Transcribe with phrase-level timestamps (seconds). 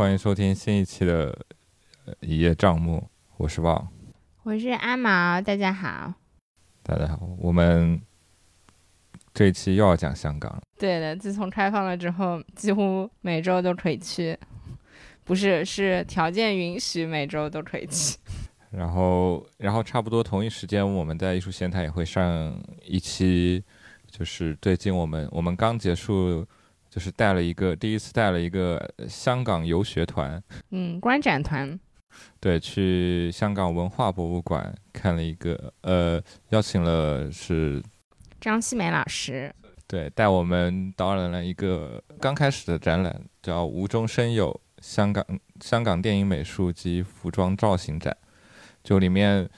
[0.00, 1.30] 欢迎收听新一期的
[2.20, 3.06] 《一叶障目》，
[3.36, 3.86] 我是旺，
[4.44, 6.14] 我是阿毛，大家好。
[6.82, 8.00] 大家好，我们
[9.34, 10.62] 这一期又要讲香港了。
[10.78, 14.34] 对的，自从开放了之后，几乎每周都可以去，
[15.22, 18.16] 不是，是条件允许，每周都可以去。
[18.72, 23.62] 然后，然后差不多同一时间，我们在艺术闲谈也会上一期，
[24.10, 26.46] 就是最近我们我们刚结束。
[26.90, 31.78] 就是带了一个第一次带了一个香港游学团，嗯，观展团，
[32.40, 37.80] 对，去香港文化博物馆看了一个，呃，邀请了是
[38.40, 39.54] 张希梅老师，
[39.86, 45.24] 对，带我们导览了一个刚开始的展览，叫“无中生有：香港
[45.60, 48.16] 香港电影美术及服装造型展”，
[48.82, 49.48] 就里面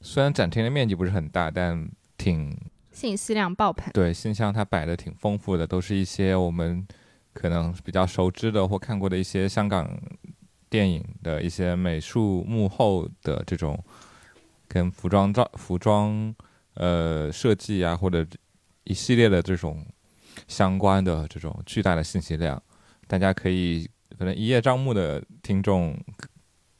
[0.00, 2.56] 虽然展厅的面积不是很大，但挺。
[3.00, 6.86] 信息量爆棚，对，信箱它摆的挺丰富的，都是一些我们
[7.32, 9.98] 可能比较熟知的或看过的一些香港
[10.68, 13.82] 电影的一些美术幕后的这种
[14.68, 16.34] 跟服装照、服装
[16.74, 18.26] 呃设计啊，或者
[18.84, 19.82] 一系列的这种
[20.46, 22.62] 相关的这种巨大的信息量，
[23.06, 25.98] 大家可以可能一叶障目的听众，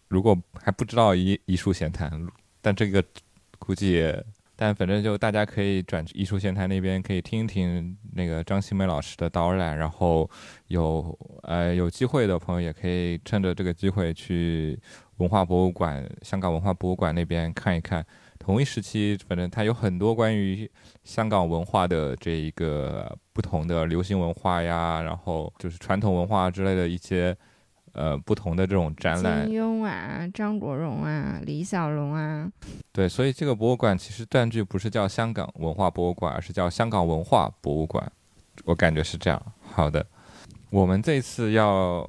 [0.08, 2.28] 如果还不知道一一术闲谈，
[2.60, 3.02] 但这个
[3.58, 4.22] 估计也。
[4.61, 10.28] 但反正就大家可以转艺术线台那边，可以听一听那个张新梅老师的导览，然后
[10.66, 14.78] 有呃有机会的朋友也可以趁着这个机会去
[15.16, 18.05] 文化博物馆、香港文化博物馆那边看一看。
[18.38, 20.70] 同一时期，反正它有很多关于
[21.05, 27.34] 香港文化的这一个不同的流行文化呀，然后就是传统文化之类的一些。
[27.92, 32.48] 呃，不同的这种展览，金庸啊，张国荣啊，李小龙啊，
[32.92, 38.10] 对，所以这个博物馆其实断句不是叫香港文化博物馆，而是叫香港文化博物馆，
[38.64, 39.42] 我感觉是这样。
[39.72, 40.06] 好的，
[40.70, 42.09] 我们这次要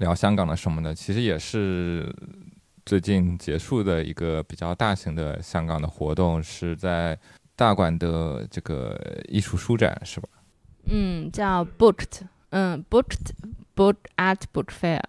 [0.00, 0.92] 聊香港的什么呢？
[0.92, 2.12] 其实也是
[2.84, 7.16] 最近结束的一个比较大型的香港的活动，是在
[7.54, 8.98] 大馆的这个
[9.28, 10.28] 艺术书展，是吧？
[10.86, 13.30] 嗯，叫 Booked，嗯，Booked。
[13.80, 15.00] Book at Book Fair，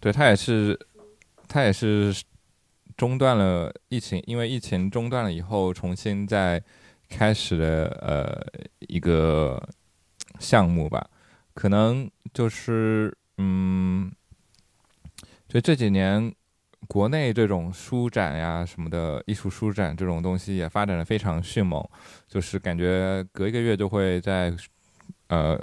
[0.00, 0.76] 对他也是，
[1.46, 2.12] 他也是
[2.96, 6.60] 中断了疫情，因为疫情中断了以后，重新再
[7.08, 8.44] 开始的呃
[8.88, 9.62] 一个
[10.40, 11.08] 项目吧。
[11.54, 14.10] 可能就是嗯，
[15.46, 16.34] 就这几年
[16.88, 21.88] 国内这种书展呀什么的，艺术书展这种东西也发展的非常迅猛，
[22.26, 24.52] 就是感觉隔一个月就会在。
[25.28, 25.58] 呃，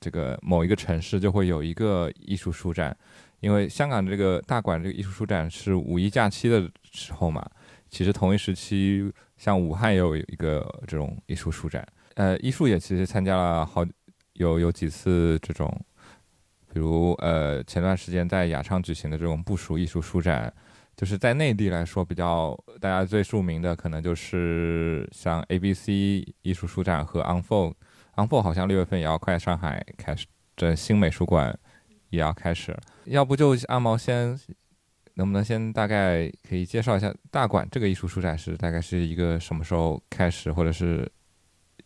[0.00, 2.96] 这个某一个城市就会有一个艺术书展，
[3.40, 7.46] 因为香港这个大馆这个艺术书展是五一假期的时候嘛。
[7.90, 11.86] 其实同一时期，像武汉也有一个这种艺术书展。
[12.14, 13.84] 呃，艺术也其实参加了好
[14.32, 15.70] 有有几次这种，
[16.72, 20.52] 比如呃前段时间在雅昌举行的这种部署艺术书展，
[20.96, 27.74] 就是在内地来说比较大家最著名的，可能就是像 A B C 艺术书展和 Unfold。
[28.16, 30.26] Unfold 好像六月份也要快上海开始，
[30.56, 31.56] 这新美术馆
[32.10, 32.80] 也要开始了。
[33.06, 34.38] 要不就阿毛先，
[35.14, 41.10] 能不能先大概可以介绍一下大馆这个艺术书展是大概是一个什么时候开始，或者是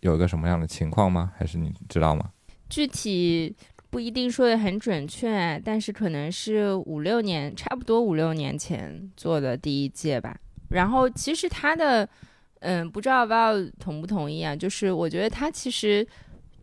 [0.00, 1.32] 有一个什么样的情况吗？
[1.36, 2.30] 还是你知道吗？
[2.68, 3.56] 具体
[3.88, 10.38] 不一定说的很准确，但是可能是五六年，差不多五六年前做的第一届吧。
[10.68, 12.08] 然后其实它的。
[12.60, 14.54] 嗯，不知道要同不同意啊？
[14.54, 16.06] 就是我觉得它其实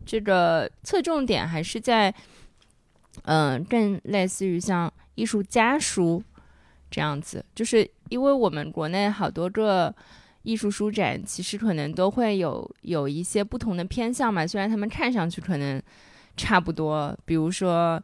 [0.04, 2.14] 这个侧重点还是在，
[3.22, 6.22] 嗯，更类似于像艺术家书
[6.90, 7.44] 这样子。
[7.54, 9.94] 就是因为我们国内好多个
[10.42, 14.46] 艺术书展，其实可能都会有有一些不同的偏向嘛。
[14.46, 15.82] 虽然他们看上去可能
[16.36, 18.00] 差不多，比如说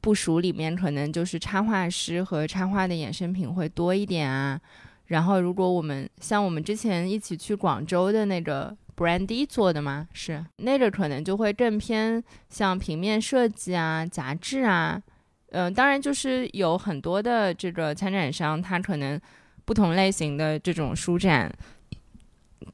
[0.00, 4.60] 部署里面可能就是插画师和插画的衍生品会多一点啊。
[5.08, 15.02] 然后，如果我们像我们之前一起去广州的那个 Brandy 做的嘛，是那个可能就会更偏像平面设计啊、杂志啊，
[15.50, 19.18] 嗯，当然就是有很多的这个参展商，他可能
[19.64, 21.50] 不同类型的这种书展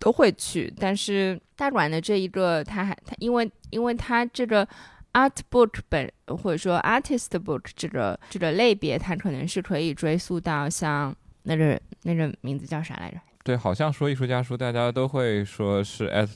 [0.01, 4.67] 都会去，但是大馆的这一个，他还他因为因为他这个
[5.13, 11.15] Art Book 本或者说 Artist Book 这个这个类别，它可能是可以追溯到像。
[11.45, 13.19] 那个那个名字叫啥来着？
[13.43, 16.29] 对，好像说艺术家书，大家都会说是 Ed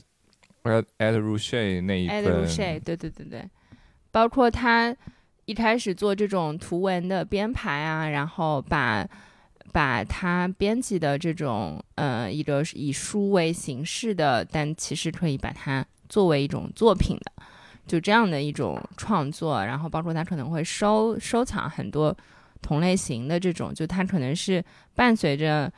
[0.97, 2.23] Ed Rusche 那一本。
[2.23, 3.49] Ed Rusche，对对对对，
[4.11, 4.95] 包括他
[5.45, 9.07] 一开始做这种图文的编排啊，然后把
[9.73, 17.31] 把他编辑的这种呃一个以书为形式的，但其实可以把它作为一种作品的
[17.87, 22.15] 就这样的一种创作，然后包括他可能会收收藏很多
[22.61, 24.63] 同类型的这种，就他可能是
[24.95, 25.71] 伴随着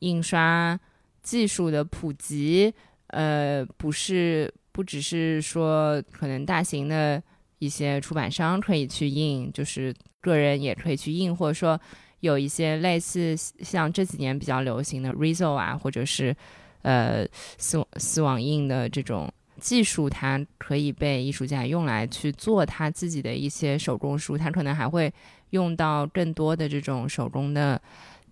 [0.00, 0.78] 印刷
[1.22, 2.72] 技术的普及，
[3.08, 7.22] 呃，不是不只是说可能大型的
[7.58, 11.80] 一些出版商可以去印，就是个人也可以去印，或者说
[12.20, 16.36] 有一些类似像这几年比较流行的 Riso 啊，或者是
[16.82, 17.26] 呃
[17.58, 19.32] 丝丝网印的这种。
[19.60, 25.12] 技术它可以被艺术家用来去做他自己的一些手工书，他可能还会
[25.50, 27.80] 用到更多的这种手工的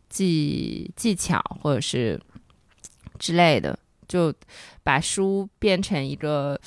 [0.08, 2.20] 技技巧或者是
[3.18, 3.78] 之类的，
[4.08, 4.32] 就
[4.82, 6.60] 把书变成一个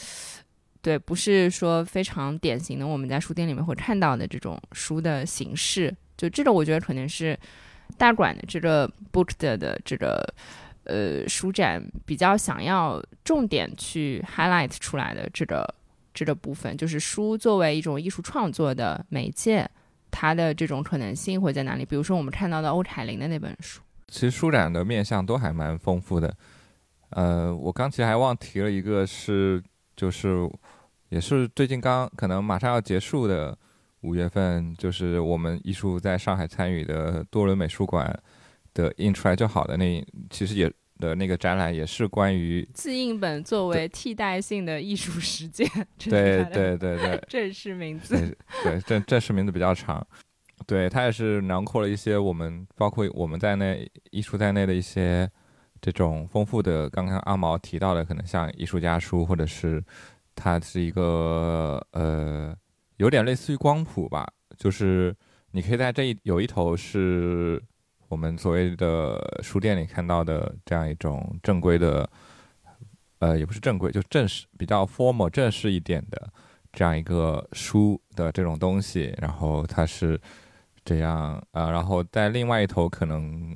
[0.81, 5.95] 对，不是说非常典型的我们在书店里面会看到的这种书的形式。
[6.17, 7.37] 就这个，我觉得可能是
[7.97, 10.33] 大馆的这个 book 的这个。
[10.85, 15.63] 呃，书展比较想要重点去 highlight 出来的这个
[16.15, 19.69] 这个部分，就是书作为一种艺术创作的媒介，
[20.11, 21.85] 它的这种可能性会在哪里？
[21.85, 26.33] 比如说我们看到的欧凯林的那本书，其实书展的面向都还蛮丰富的。
[27.09, 29.61] 呃，我刚其实还忘提了一个，是
[29.95, 30.49] 就是
[31.09, 33.57] 也是最近刚可能马上要结束的
[34.01, 38.17] 五月份，就是我们艺术在上海参与的多伦美术馆。
[38.71, 45.65] 的印出来就好的那其实也的那个展览也是关于自印本作为替代性的艺术实践，
[45.97, 48.37] 对对对对， 正式名字。
[48.61, 50.05] 对正正式名字比较长，
[50.67, 55.29] 对它也是囊括了一些我们包括我们在内艺术在内的一些
[55.81, 59.81] 这种丰富的，刚刚阿毛提到的，可能像艺术家书，或者是
[60.35, 62.53] 它是一个呃
[62.97, 65.15] 有点类似于光谱吧，就是
[65.51, 67.63] 你可以在这一有一头是。
[68.09, 72.09] 我们所谓的书店里看到的这样一种正规的，
[73.19, 76.27] 呃，也不是正规，就正式、比较 formal、正式一点的
[76.73, 80.19] 这样一个书的这种东西，然后它是
[80.83, 83.55] 这样啊，然后在另外一头可能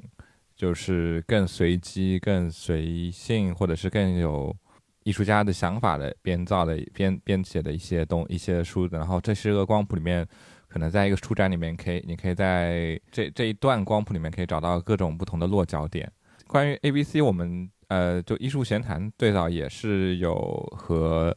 [0.56, 4.56] 就是更随机、更随性，或者是更有
[5.04, 10.28] 艺术家的想法的编造的编编写的一些东一些书，然后这是个光谱里面。
[10.74, 16.12] 可能在一个书展里面，可以，你可以在这这一段光谱里面可以找到各种不同的落脚点。
[16.48, 20.34] 关于 A B C，我们呃，就艺术闲谈最早也是有
[20.76, 21.36] 和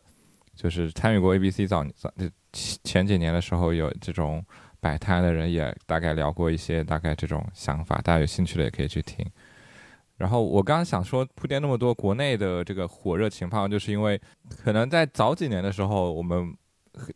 [0.54, 2.10] 就是参与过 A B C 早早
[2.82, 4.42] 前几年的时候有这种
[4.80, 9.22] 摆摊的人也大概聊过一些大概这种想法，大家有兴趣的也可以去听。
[10.16, 14.18] 然后我刚刚想说铺垫那么多国内的这个火热情况，就是因为
[14.64, 16.56] 可能在早几年的时候我们。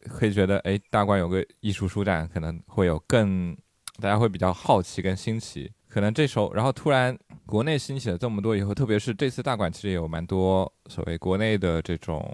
[0.08, 3.56] 可以觉得，哎，大馆有个艺术书展，可能会有更，
[4.00, 5.70] 大家会比较好奇跟新奇。
[5.88, 12.32] 可能这时候，然后突然国内兴起了这么多以后，特别是这次大馆其实也有蛮多所谓国内的这种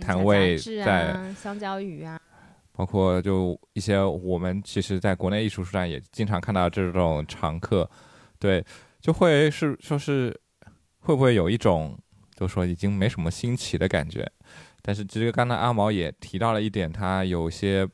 [0.00, 2.18] 摊位在，香蕉鱼啊，
[2.72, 7.88] 包括就一些我们其实在国内艺术书展也经常看到这种常客，
[8.38, 8.64] 对，
[9.00, 10.34] 就会是说是
[11.00, 11.98] 会不会有一种
[12.34, 14.26] 就说已经没什么新奇的感觉。
[14.86, 17.88] 但是其实刚才阿毛也提到了一点，它有些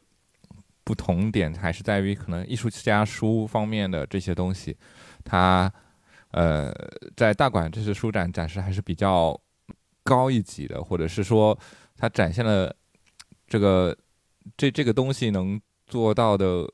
[0.82, 4.76] 不同点，还是在于可能艺术家书方面的这些东西，
[5.23, 5.73] 它
[6.32, 6.75] 呃
[7.16, 9.40] 在大馆这次书展展示还是比较
[10.02, 11.56] 高一级的，或者是说
[11.97, 12.75] 它展现了
[13.47, 13.97] 这个
[14.56, 16.68] 这这个东西能做到的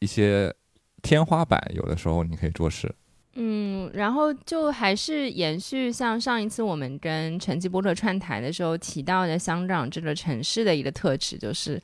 [0.00, 0.54] 一些
[1.00, 2.94] 天花板，有的时候你可以做是。
[3.40, 11.80] 嗯，然后就还是延续像上一次我们跟陈吉波特串台的时候提到的香港这个城市的一个特质，就是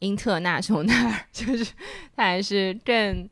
[0.00, 1.72] 英特纳雄那尔， 就是
[2.14, 3.26] 它还是更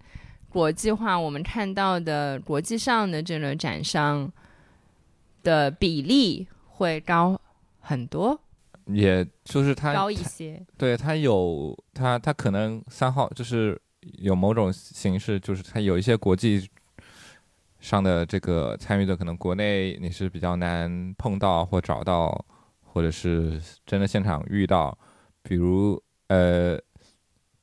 [0.49, 1.19] 国际化。
[1.19, 4.33] 我们看到的国际上的这个展商
[5.43, 7.39] 的比例会高
[7.81, 8.41] 很多，
[8.87, 10.65] 也就是它高一些。
[10.79, 16.67] 对，它有它它可能三号就是有某种形式，就是它有一些国际。
[17.81, 22.45] 上的这个参与的可能国内你是比较难碰到或找到，
[22.83, 24.97] 或者是真的现场遇到，
[25.43, 26.79] 比如呃，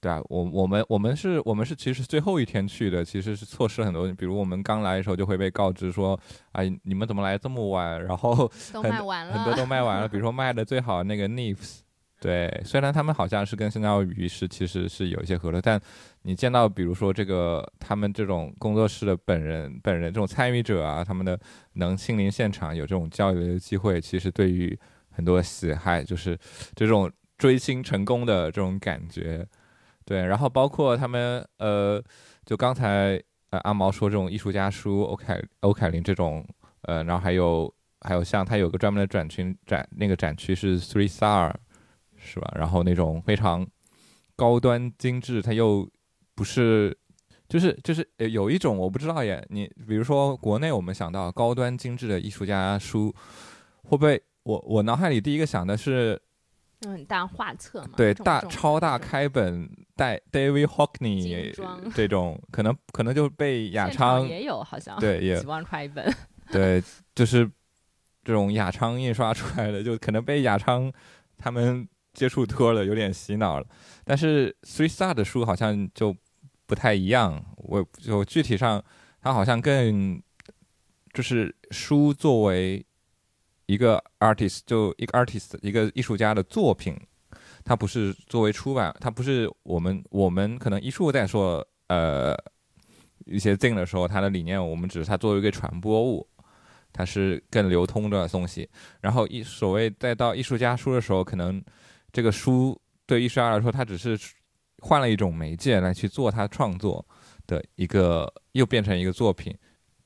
[0.02, 4.12] 对啊，我我们我们是我们是其实最后一天去的，其实是错失了很多。
[4.14, 6.20] 比如我们刚来的时候就会被告知说，
[6.52, 8.04] 哎，你们怎么来这么晚？
[8.04, 10.08] 然后都卖完了，很多都卖完了。
[10.10, 11.80] 比如说卖的最好那个 Nifs。
[12.20, 15.80] 对，虽然他们好像是跟香蕉鱼是其实是有一些合作，但
[16.24, 21.40] 你见到比如说这个他们这种工作室的本人本人这种参与者啊，他们的
[21.74, 24.78] 能亲临现场有这种交流的机会，其实对于
[25.12, 26.36] 很多喜爱就是
[26.74, 29.46] 这种追星成功的这种感觉，
[30.04, 32.04] 对，然后包括他们呃，
[32.48, 33.22] 就刚才
[33.52, 36.44] 呃阿毛说这种艺术家书欧凯欧凯林这种
[36.82, 37.72] 呃，然后还有
[38.02, 41.54] 还有像他有个专门的展群展那个展区是 Three Star。
[42.28, 42.54] 是吧？
[42.56, 43.66] 然后那种非常
[44.36, 45.90] 高端精致，它又
[46.36, 46.96] 不是，
[47.48, 49.44] 就是就是有一种我不知道耶。
[49.50, 53.14] 你比如说国内我们想到高端精致的艺术家书，
[53.84, 56.22] 会不会我我脑海里第一个想的是，
[56.82, 57.92] 嗯大画册嘛？
[57.96, 61.56] 对，大超大开本带 David Hockney
[61.96, 66.14] 这种，可能可能就被雅昌也有好像对也几万块一本，
[66.52, 66.84] 对，
[67.16, 67.50] 就是
[68.24, 70.92] 这种雅昌印刷出来的，就可能被雅昌
[71.38, 71.88] 他们。
[72.18, 73.66] 接触多了，有点洗脑了。
[74.04, 76.16] 但是 Three Star 的书好像就
[76.66, 77.46] 不太一样。
[77.58, 78.84] 我就具体上，
[79.22, 80.20] 它好像更
[81.14, 82.84] 就是书作为
[83.68, 87.00] 一个 artist，就一个 artist，一个艺术家的作品，
[87.64, 92.36] 它不是作为出版，它不是我们我们可能艺术在说呃
[93.26, 96.28] 一些 thing 的时候，它的理念我们只是它作为一个传播物，
[96.92, 98.68] 它是更流通的东西。
[99.02, 101.64] 然后艺所谓再到艺术家书的时候，可能。
[102.18, 104.18] 这个书对艺术家来说，他只是
[104.80, 107.06] 换了一种媒介来去做他创作
[107.46, 109.56] 的一个，又变成一个作品。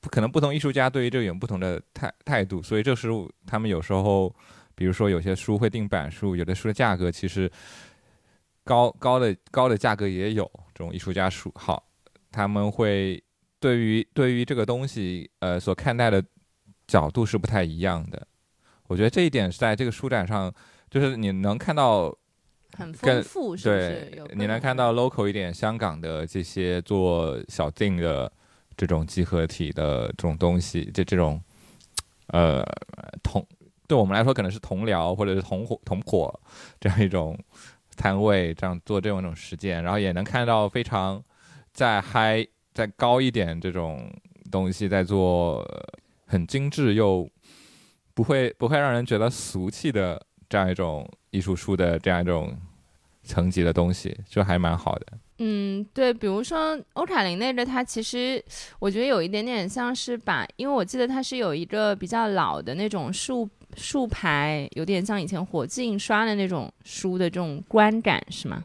[0.02, 3.08] 不可能不同艺术家对于这个有不同的态态度，所以这是
[3.48, 4.36] 他们有时候，
[4.76, 7.50] 比如说有些书会定版数，有的书的价格其实
[8.66, 10.44] 高高的高的价格也有。
[10.76, 11.82] 这种艺术家书好，
[12.30, 13.24] 他们会
[13.58, 16.22] 对于对于这个东西呃所看待的
[16.88, 18.28] 角度是不太一样的。
[18.88, 20.54] 我觉得这一点是在这个书展上。
[20.92, 22.14] 就是你能看到
[22.78, 28.30] 很丰富，对，你能看到 local 一点香港的这些做小定的
[28.76, 31.42] 这种集合体的这种东西，这这种
[32.28, 32.62] 呃
[33.24, 33.48] 同
[33.88, 36.38] 对我们来说可能是同僚或者是同伙同伙
[36.78, 37.40] 这样一种
[37.96, 41.24] 摊位，这样做这种一种实践，然后也能看到非常
[41.72, 44.14] 再嗨再高一点这种
[44.52, 45.66] 东西在做
[46.26, 47.26] 很精致又
[48.14, 50.22] 不会不会让人觉得俗气的。
[50.52, 52.54] 这样一种艺术书的这样一种
[53.24, 55.08] 层级的东西，就还蛮好的。
[55.38, 58.44] 嗯，对，比如说欧卡林那个，它其实
[58.78, 68.62] 我觉得有一点点像是把，因为我记得它是有一个比较老的那种竖竖排，有点像以前火字印刷的那种书的这种观感，是吗？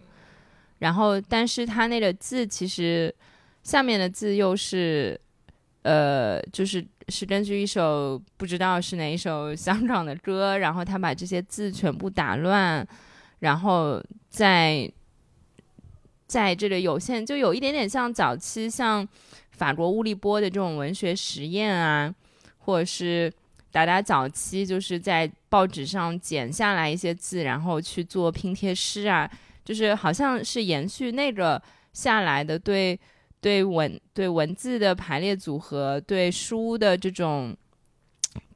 [0.81, 3.14] 然后，但是它那个字其实
[3.62, 5.19] 下面的字又是。
[5.88, 12.85] 呃，就是是根据一首不知道是哪一首香港的歌，然后他把这些字全部打乱，
[13.39, 14.91] 然后在
[16.27, 19.07] 在这个有限，就有一点点像早期像
[19.53, 22.13] 法国乌利波的这种文学实验啊，
[22.59, 23.33] 或者是
[23.71, 29.31] 达达早期就是在报纸上剪下来一些字，然后去做拼贴诗啊，
[29.65, 32.99] 就是好像是延续那个下来的对。
[33.40, 37.57] 对文对文字的排列组合，对书的这种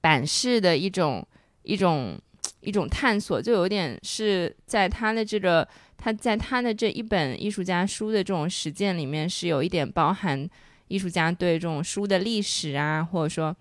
[0.00, 1.24] 版式的一种
[1.62, 2.18] 一种
[2.60, 10.48] 一种探索，就有点是在他的这个他在他的这一本艺术家书的这种实践里面，是有一点包含
[10.88, 13.54] 艺术家对这种书的历史啊，或者说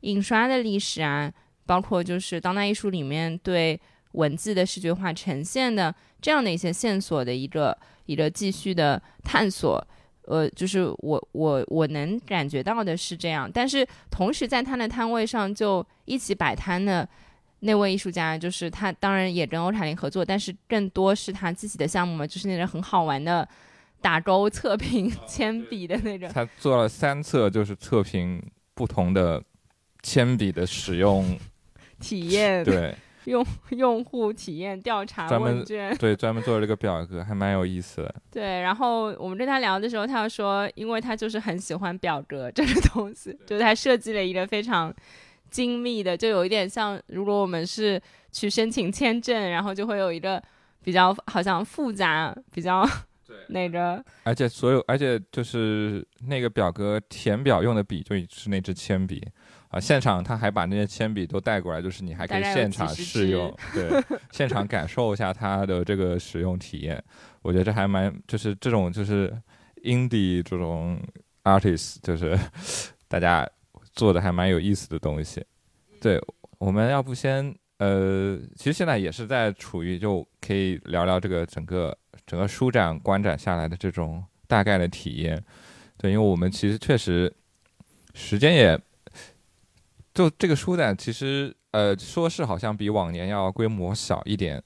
[0.00, 1.30] 印刷的历史啊，
[1.66, 3.78] 包括就是当代艺术里面对
[4.12, 9.86] 文字的视觉化呈现的这样的一些线索的一个一个继续的探索。
[10.26, 17.08] 呃，就是我我我能感觉到的是这样，但是同时在他的摊位上就一起摆摊的
[17.60, 23.46] 那位艺术家，就是他当然也跟欧塔林合作，但是更多是他自己的项目嘛，就是那种很好玩的
[24.00, 26.28] 打勾测评 铅笔的那种。
[26.32, 28.42] 他做了三册，就是测评
[28.74, 29.42] 不同的
[30.02, 31.38] 铅笔的使用
[32.00, 32.64] 体验。
[32.64, 32.94] 对。
[33.30, 38.14] 用 用户体验调查问卷，对，专门做了这个表格，还蛮有意思的。
[38.30, 44.92] 对，然后我们跟他聊的时候，他说，因为他就是很喜欢表格这个东西，就是他设计了一个非常
[45.48, 48.00] 精密的，就有一点像，如果我们是
[48.32, 50.42] 去申请签证，然后就会有一个
[50.82, 52.86] 比较好像复杂、比较
[53.48, 59.24] 那个，而且所有，而且就是那个表格填表用的笔就是那支铅笔。
[59.70, 63.88] 啊，现场他还把那些铅笔都带过来，就是你还可以现场试用，对，
[64.32, 67.00] 现场感受一下它的这个使用体验。
[67.42, 69.32] 我觉得这还蛮，就是这种就是
[69.84, 71.00] indie 这种
[71.44, 72.36] artist，就是
[73.06, 73.48] 大家
[73.92, 75.40] 做的还蛮有意思的东西。
[76.00, 76.20] 对，
[76.58, 81.96] 我们要不先呃，其实现在也是在处于就可以聊聊这个整个
[82.26, 85.40] 整个书展观展下来的这种大概的体验。
[85.96, 87.32] 对，因为我们其实确实
[88.14, 88.76] 时间也。
[90.12, 94.62] 就这个书展，其实呃，说是好像比往年要规模小一点，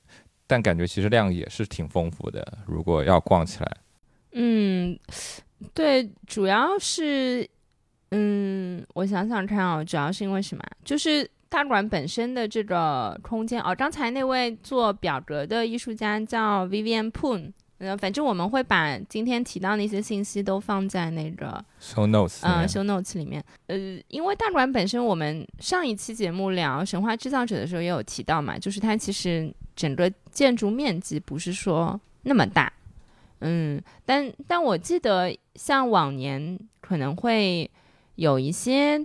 [0.46, 2.58] 但感觉其实量也是挺丰富的。
[2.66, 3.76] 如果要逛起来，
[4.32, 4.98] 嗯，
[5.72, 7.48] 对，主要是，
[8.10, 10.64] 嗯，我想想看啊，主要是因为什么？
[10.84, 23.44] 就是大馆本身的这个空间哦，刚才那位做表格的艺术家叫 Vivian Poon，呃，反正我们会把今天提到的一些信息都放在那个 show notes，嗯，show notes 里面。
[23.66, 23.76] 呃，
[24.08, 32.72] 因为大馆本身，我们上一期节目聊《神话制造者》的时候也有提到嘛，就是它其实整个建筑面积不是说那么大，
[33.40, 37.70] 嗯，但但我记得像往年可能会
[38.16, 39.04] 有一些。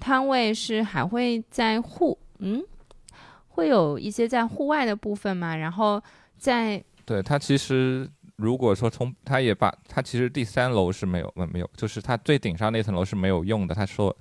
[0.00, 2.62] 摊位是还会在户，嗯，
[3.48, 5.56] 会有一些在户外的部分嘛？
[5.56, 6.02] 然后
[6.36, 13.74] 在对它其实如果说从它也把它其实第三楼是没有没有，就是它最顶上那层楼是没有用的。
[13.74, 14.16] 他说，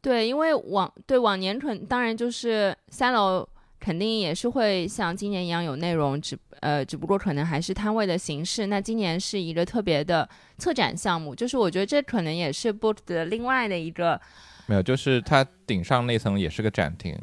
[0.00, 3.46] 对，因为往对往年肯当然就是三楼
[3.78, 8.66] 肯定也是会像今年一样有内容，只呃只不过可能还是摊位的形式。
[8.66, 10.28] 那今年是一个特别的
[10.58, 14.20] 策展项目，就是我觉得这可能也是 Book 的另外的一个。
[14.66, 17.18] 没有，就是它顶上那层也是个展厅，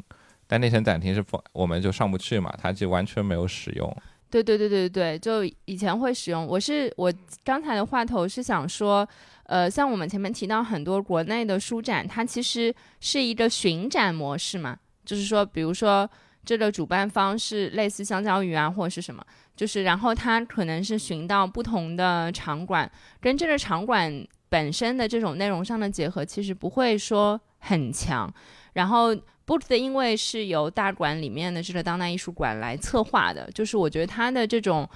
[0.46, 3.96] 但那层展厅是放我们就上不去嘛，它就完全没有使用。
[4.30, 6.46] 对对对对对，就以前会使用。
[6.46, 7.12] 我是我
[7.44, 9.08] 刚才的话头是想说，
[9.44, 16.08] 呃，像我们前面提到很多国内的书展，它其实是一个巡展模式嘛，就是说，比如说
[16.44, 19.24] 这个主办方是类似香蕉鱼啊或者是什么，
[19.56, 24.26] 就是然后它可能是巡到不同的场馆，跟这个场馆。
[24.50, 28.32] 本身的这种内容上的结合其实不会说很强，
[28.72, 29.14] 然后
[29.48, 34.86] Boot 因为是由大馆里面的这个当代艺术馆来策划的，就是我觉得它的这种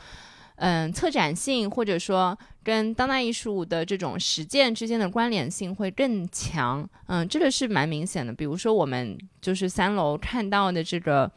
[0.56, 8.30] 嗯策展性或者说跟当代艺术的这种实践之间的关联性会更强，嗯，这个是蛮明显的。
[8.30, 11.32] 比如说我们就是三楼看到的这个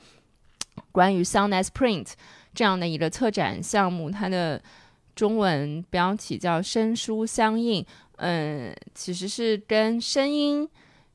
[0.91, 2.12] 关于 Sound as Print
[2.53, 4.62] 这样的一个策展项目，它的
[5.15, 7.86] 中文标题叫“声书相应”。
[8.17, 10.69] 嗯，其实是跟声音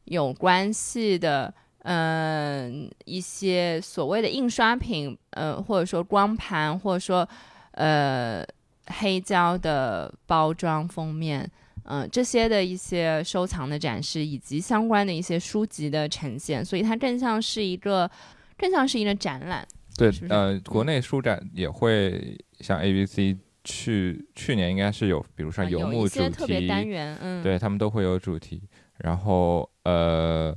[0.05, 7.29] 有关系的，嗯，一些所谓的印刷品，呃，或者说光盘，或者说
[7.73, 8.45] 呃
[8.87, 11.51] 黑胶的包装封面，
[11.85, 18.11] 嗯，这些的一些收藏的展示，以及相关的一些书籍的呈现，所以它更像是一个，
[18.57, 19.67] 更像是一个展览。
[19.97, 23.39] 对，呃，国内书展也会像 A B C。
[23.63, 28.63] 去去年应该是有，比如说游牧主题单元，嗯，对他们都会有主题。
[28.97, 30.57] 然后呃，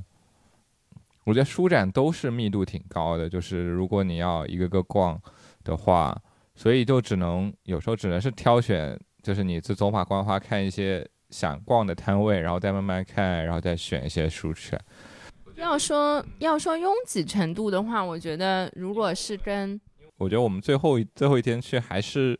[1.24, 5.20] 我觉得书展都是密度挺高的，就是如果你要一个个逛
[5.64, 6.16] 的话，
[6.54, 14.78] 所以就只能有时候只能是挑选，就是你自走马观花看一些想逛的摊位，然后再慢慢看，然后再选一些书去。
[15.56, 19.80] 要说要说拥挤程度的话，我觉得如果是跟，
[20.18, 22.38] 我觉得我们最后最后一天去还是。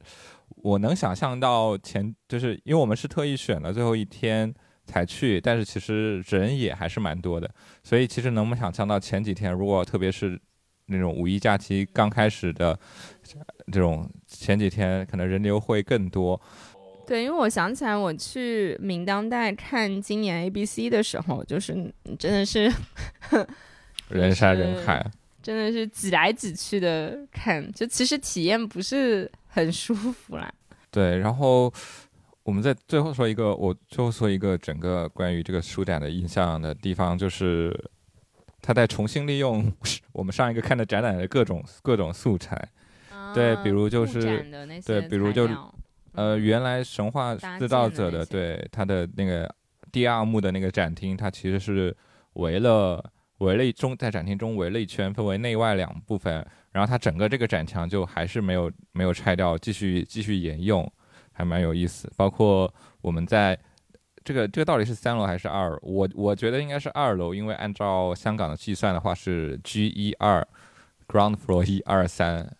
[0.56, 7.50] 我能想象到前，就是因为我们是特意选了最后一天才去，但是其实人也还是蛮多的，
[7.82, 10.40] 所以其实能不能想象到前几天，如果特别是
[10.86, 12.78] 那种五一假期刚开始的
[13.72, 16.40] 这种前几天，可能人流会更多。
[17.06, 21.72] 对，因为我想起来我去明当代看今年 A B C 的时候，就是
[22.18, 22.72] 真的是
[24.08, 25.04] 人山人海，
[25.42, 29.30] 真的是挤来挤去的看，就其实体验不是。
[29.54, 30.52] 很舒服啦。
[30.90, 31.72] 对，然后
[32.44, 37.74] 我们在最后说一个，我最后说一个整个关于这个书展的印象的地方，就是
[38.60, 39.72] 他在重新利用
[40.12, 42.68] 我们上一个看的展览的各种各种素材。
[43.34, 44.20] 对，比如就是
[44.84, 45.48] 对，比如就
[46.12, 49.52] 呃，原来神话制造者的对他的那个
[49.90, 51.96] 第二幕的那个展厅，它其实是
[52.34, 53.02] 围了
[53.38, 56.46] 围了一中在展厅中围了一圈，分为内外两部分。
[56.72, 60.88] 然后它整个这个展墙就还是没有没有拆掉，继续继续沿用，
[61.34, 62.10] 还蛮有意思。
[62.16, 63.58] 包括我们在
[64.24, 65.78] 这个这个到底是三楼还是二？
[65.82, 70.48] 我我觉得应该是二楼，因为按照香港的计算的话是 G 一二
[71.06, 72.56] ，Ground Floor 一二三，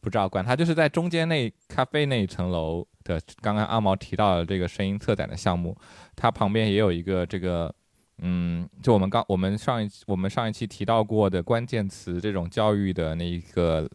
[0.00, 3.20] 不知道管它就是在中间那咖啡那一层楼的。
[3.40, 5.76] 刚刚阿毛提到的这个声音策展的项目，
[6.14, 7.74] 它旁边也有一个这个。
[8.18, 13.90] 嗯，就我们刚我们上一我们上一期提到过的关键词，这种教育的那一个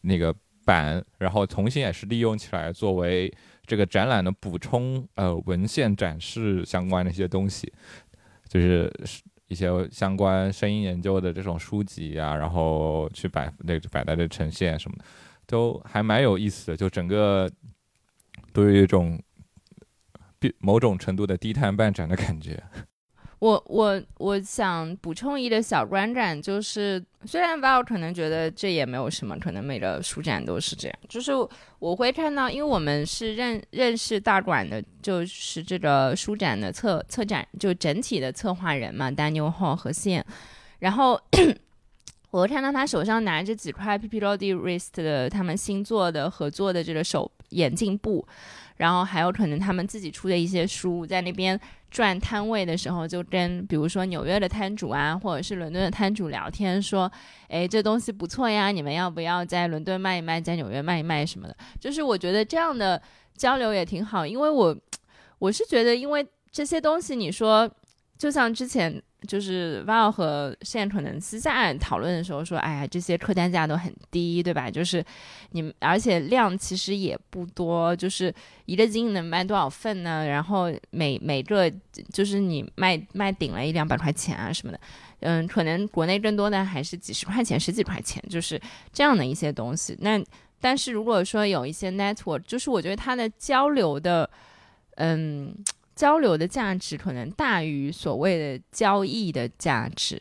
[0.00, 3.32] 那个板，然后重新也是利用起来作为
[3.66, 7.72] 这个展览的补充，呃，文献展示相关的一些东西，
[8.48, 8.92] 就是
[9.48, 15.04] 一些相关声音研究的这种书籍啊，然后去摆那摆在这呈现什么的，
[15.46, 17.50] 都还蛮有意思的，就整个
[18.52, 19.20] 都有一种
[20.58, 22.62] 某种程度的低碳办展的感觉。
[23.38, 31.32] 我我我想补充一个小观感，就是虽然 Val 可能觉得这也没有什么，可能每个书展都是这样，就是
[31.78, 40.24] 我会看到，因为我们是认认识大馆的，就是这个书展的策策展就整体的策划人嘛，Daniel Hall 和线。
[40.80, 41.18] 然后
[42.34, 48.26] 我看到他手上拿着几块 P P l o D Wrist 的他们新做的合作的这个手眼镜布，
[48.78, 51.58] 然后还有可能他们自己出的一些书，在那边
[51.92, 57.08] 转摊位的时候，就跟比如说纽约的摊主啊，或者是伦敦的摊主聊天，说，
[57.46, 61.56] 哎，这东西不错呀，你们要不要在伦敦卖一卖，在纽约卖一卖什么的？
[61.78, 63.00] 就是我觉得这样的
[63.36, 64.76] 交流也挺好，因为我
[65.38, 67.70] 我是觉得，因为这些东西，你说
[68.18, 69.00] 就像之前。
[69.26, 74.70] 就是 Val 和现在可能私下讨论的时候说，哎呀，这些客单价都很低，对吧？
[74.70, 75.04] 就是
[75.50, 78.32] 你们，而且量其实也不多，就是
[78.66, 80.26] 一个斤能卖多少份呢？
[80.26, 81.70] 然后每每个
[82.12, 84.80] 就是你卖卖顶了一两百块钱啊什么的，
[85.20, 88.60] 嗯，可能国内更多的还是几十块钱、十几块钱，就是
[88.92, 89.96] 这样的一些东西。
[90.00, 90.22] 那
[90.60, 94.28] 但是如果说有一些 network，就是我觉得它的交流的，
[94.96, 95.54] 嗯。
[95.94, 100.20] 交流的价值可能大于所谓的交易的价值。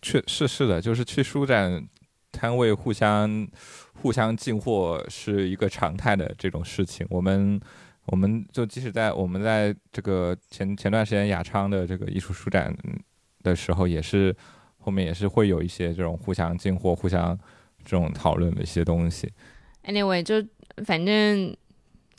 [0.00, 1.86] 确是是的，就是去书展
[2.32, 3.46] 摊位互相
[3.94, 7.06] 互相进货是一个常态的这种事情。
[7.10, 7.60] 我们
[8.06, 12.74] 我们就即使在我们在这个前前段时间雅昌的这个艺术书展
[13.42, 14.34] 的时候，也是
[14.78, 17.38] 后面也是会有一些这种互相进货、互相
[17.84, 19.32] 这种讨论的一些东西。
[19.84, 20.42] Anyway，就
[20.84, 21.56] 反正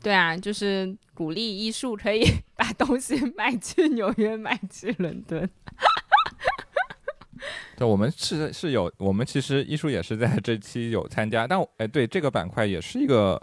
[0.02, 2.22] 对啊，就是鼓励艺术可以。
[2.58, 5.46] 把东西 卖去纽约，卖去伦敦。
[7.76, 13.40] 对，我们是是有，我们其实艺术也是在这期有参加，但哎，对这个板块也是一个，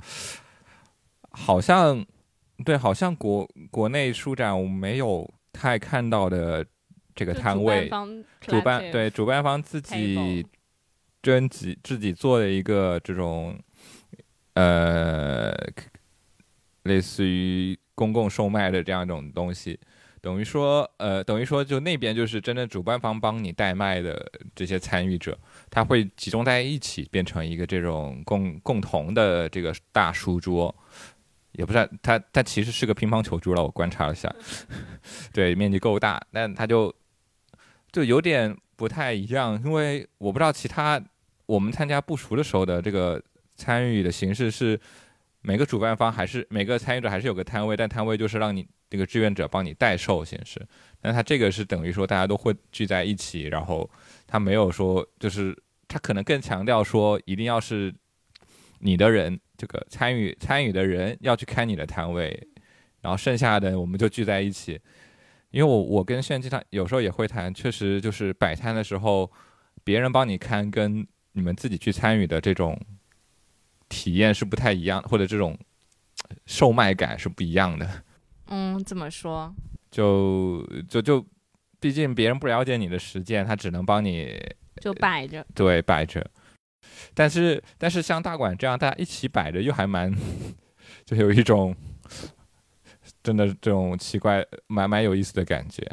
[1.31, 2.05] 好像
[2.65, 6.65] 对，好像国国内书展我没有太看到的
[7.15, 7.89] 这个摊位，
[8.41, 10.45] 主办对主办方自己
[11.21, 13.57] 征集自己做的一个这种，
[14.55, 15.55] 呃，
[16.85, 17.77] 类似于。
[17.97, 19.79] 公共售卖的这样一种东西，
[20.19, 30.75] 等于说，呃，等于说，就那边就是真的主办方帮你代卖的这些参与者，他会集中在一起，变成一个这种共共同的这个大书桌，
[31.53, 33.63] 也不是它，它其实是个乒乓球桌了。
[33.63, 34.35] 我观察了一下，
[35.31, 36.93] 对，面积够大，但它就
[37.93, 41.01] 就有点不太一样，因为我不知道其他
[41.45, 43.23] 我们参加不熟的时候的这个
[43.55, 44.77] 参与的形式是。
[45.45, 50.59] 每个主办方还是每个参与者还是有个摊位，但摊位就是让你这个志愿者帮你代售形式。
[51.03, 53.87] 那他这个是等于说大家都会聚在一起，然后
[54.25, 55.55] 他没有说就是
[55.87, 57.93] 他可能更强调说一定要是
[58.79, 62.47] 你的人这个参与参与的人要去开你的摊位，
[63.01, 64.81] 然后剩下的我们就聚在一起。
[65.51, 69.31] 因为我我跟炫经常有时候也会谈，确实就是摆摊的时候，
[69.83, 72.75] 别人帮你看跟你们自己去参与的这种。
[73.89, 75.57] 体验是不太一样，或者这种
[76.45, 78.03] 售卖感是不一样的。
[78.47, 79.53] 嗯，怎么说？
[79.91, 81.25] 就就就，
[81.79, 84.37] 毕竟别人不了解你的实践，他只能帮你
[84.81, 85.45] 就摆着。
[85.53, 86.25] 对，摆着。
[87.13, 90.13] 但是但是像大馆这样，大家一起摆着，又还蛮，
[91.05, 91.75] 就有一种
[93.23, 95.83] 真的这种奇怪、蛮蛮有意思的感觉。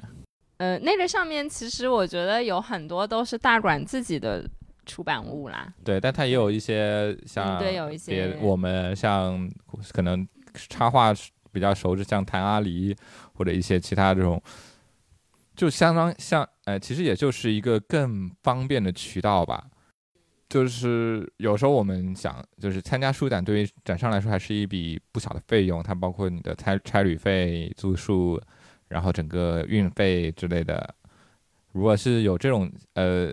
[0.57, 4.49] 呃，那个上面其实我觉得有很多都是大馆自己的。
[4.85, 9.49] 出版物啦，对，但它也有一些像对，有一些我们像
[9.93, 10.27] 可能
[10.69, 11.15] 插画
[11.53, 12.97] 比较熟知，像谭阿狸
[13.35, 14.43] 或者一些其他这种，
[15.55, 19.69] 就相当像，呃，其实也就是一个更方便的渠道吧。
[20.49, 28.41] 就是有时候我们想，就是参加书展对于展商来说还是一笔不小的费用，它包括你的差差旅费、住宿，
[28.89, 30.93] 然后整个运费之类的。
[31.71, 33.33] 如果是有这种呃。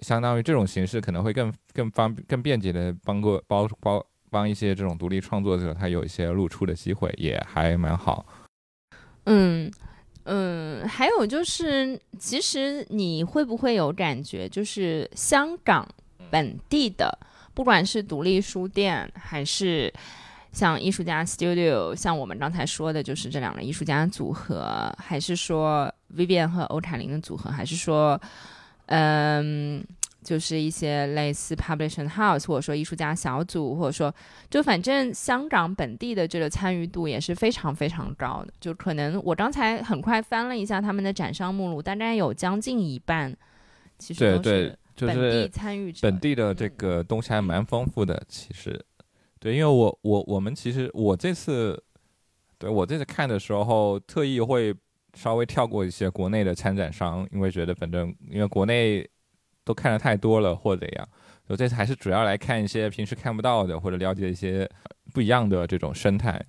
[0.00, 8.24] 相当于这种形式可能会更更方更便捷的帮过包包帮一些这种独立创作者，他有一些露出的机会，也还蛮好。
[9.24, 9.70] 嗯
[10.24, 15.88] 嗯，还有就是，其实你会不会有感觉，就是香港
[16.30, 17.18] 本地的，
[17.52, 19.92] 不管是独立书店，还是
[20.52, 28.20] 像艺术家 Studio，像我们刚才说的，就是这两个艺术家组合，还是说 Vivian 和欧凯琳的组合，还是说？
[28.90, 29.84] 嗯，
[30.24, 34.14] 就是一些类似 publishing house，或者说艺术家小组，或者说
[34.50, 38.52] 就反正香港本地的这个参与度也是非常非常高的。
[38.58, 43.36] 就可能我刚才很快翻了一下他们的展商目录，大概有将近一半，
[43.98, 48.22] 其实对对，就是本地参与者，本地的这个东西还蛮丰富的。
[48.26, 48.82] 其实，
[49.38, 51.82] 对，因为我我我们其实我这次
[52.56, 54.74] 对我这次看的时候，特意会。
[55.14, 59.08] 稍微跳过一些国内的参展商，因为觉得反正因为国内
[59.64, 61.08] 都看的太多了或者怎样，
[61.48, 64.68] 我这次还是主要来看一些平时看不到的，或者了解一些
[65.12, 66.40] 不一样的这种生态。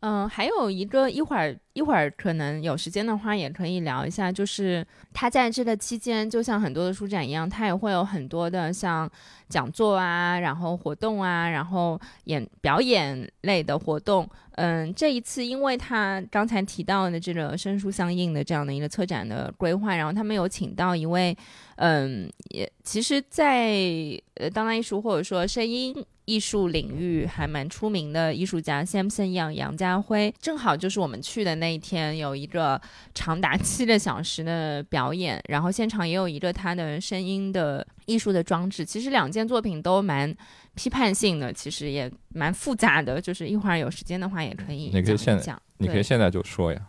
[0.00, 9.08] 嗯，还有一个一会儿一会儿可能有时间的话也可以聊一下，就是他在这个期间，就像很多的书展一样，他也会有很多的像
[9.48, 14.28] 讲座啊，然后活动啊，然后演表演类的活动。
[14.56, 21.36] 嗯，这一次因为他刚才提到的这个声书相应的这样的一个策展的规划，然后他们有请到一位，
[21.76, 23.72] 嗯，也其实，在
[24.34, 25.94] 呃当代艺术或者说声音。
[26.24, 32.80] 艺术领域还蛮出名的艺术家 Samson Young 杨家辉，正好就是我们去的那一天，有一个
[33.12, 38.84] 长达七个小时的表演，然后现场也有一个他的声音的艺术的装置。
[38.84, 40.32] 其实两件作品都蛮
[40.74, 43.20] 批判性的，其实也蛮复杂的。
[43.20, 46.80] 就是一会儿有时间的话，也可以你可以现讲，你可以现在就说呀。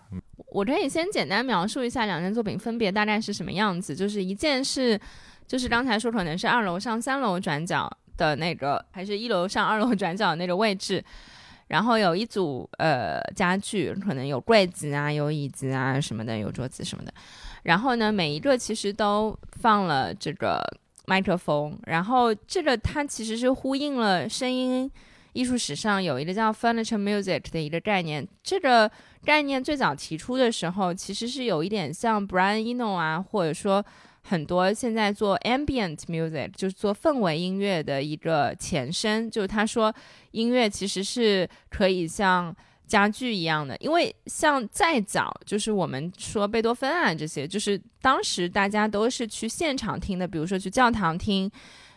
[0.48, 3.96] 我可以先简单描述一下两件作品分别大概是什么样子。
[3.96, 5.00] 就是一件是，
[5.48, 7.92] 就是刚才说可能是二楼上三楼转角。
[8.16, 11.04] 的那个还是一楼上二楼转角那个位置，
[11.66, 17.12] 然后有一组呃家具，可能有柜子啊，有椅子啊什么的，有桌子什么的。
[17.64, 20.64] 然后呢，每一个其实都放了这个
[21.06, 24.90] 麦克风，然后这个它其实是呼应了声音
[25.34, 28.28] 艺术史上有一个叫 furniture music 的一个概念。
[28.44, 28.90] 这个
[29.24, 33.84] 概念最早提出的时候，其实是有一点像 Brian Eno 啊，或者说。
[34.26, 39.30] 很多现在做 ambient music，就是做氛围音乐的一个前身。
[39.30, 39.94] 就是他说，
[40.32, 51.50] 音乐其实是可以像家具一样的，因为像再早，就是我们说贝多芬啊这些，就是当时大家都是去现场听的，比如说去教堂听，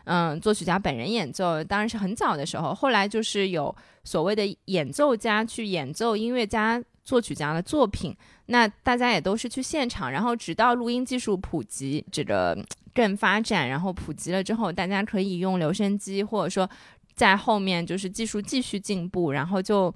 [0.04, 2.74] 嗯，作曲家本人演奏，当然是很早的时候。
[2.74, 8.16] 后来就是有所谓的演奏家去演奏音乐家、作曲家的作品。
[8.46, 12.56] 那大家也都是去现场，然后直到录音技术普及，这个
[12.94, 16.70] 更发展，然后普及了之后，大家可以用留声机，或者说
[17.14, 19.92] 在后面就是技术继续进步，然后就。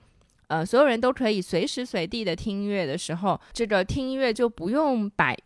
[0.51, 5.37] 呃，所有人都可以随时随地的听音乐的时候，这个听音乐就不用百，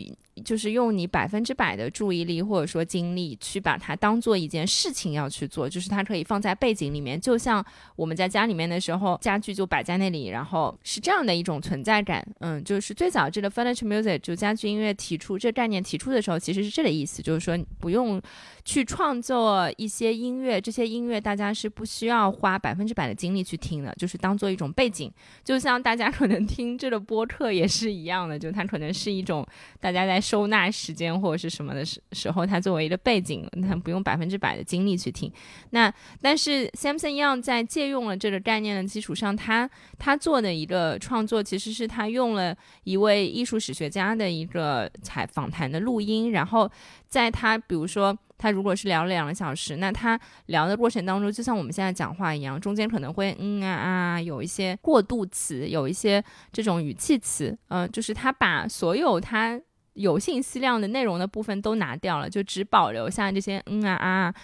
[0.43, 7.65] 就是用你百分之百的注意力或者说精力去把它当做一件事情要去做，就是它可以放在背景里面，就像
[7.97, 12.27] 我们在家里面的时候，家具就摆在那里，然后是这样的一种存在感。
[12.41, 18.21] 嗯，就是最早这个 furniture music 就家具音乐提出这概念提出的时候，其实是这个意思，就是说不用。
[18.67, 25.13] 去创作一些音乐，这些音乐大家是不需要花百分之百的精力去听的，就是当做一种背景，
[25.45, 29.47] 就像大家可能听这个播客也是一样的，就它可能是一种
[29.81, 35.31] 大家在收纳时间或者是什么的时时候，它作为一个背景，它不用百分之百的精力去听。
[35.71, 46.71] 那但是 Samson Young 在借用了这个概念的基础上，他他做的一个创作，其实是他用了一位艺术史学家的一个采访谈的录音，然后
[47.09, 48.17] 在他比如说。
[48.37, 59.59] 他如果是聊了两个小时，那他聊的过程当中，就像我们现在讲话一样，中间可能会嗯啊啊，有一些过渡词，有一些这种语气词，嗯，就是他把所有他
[59.95, 64.35] 有信息量的内容的部分都拿掉了，就只保留下这些嗯啊啊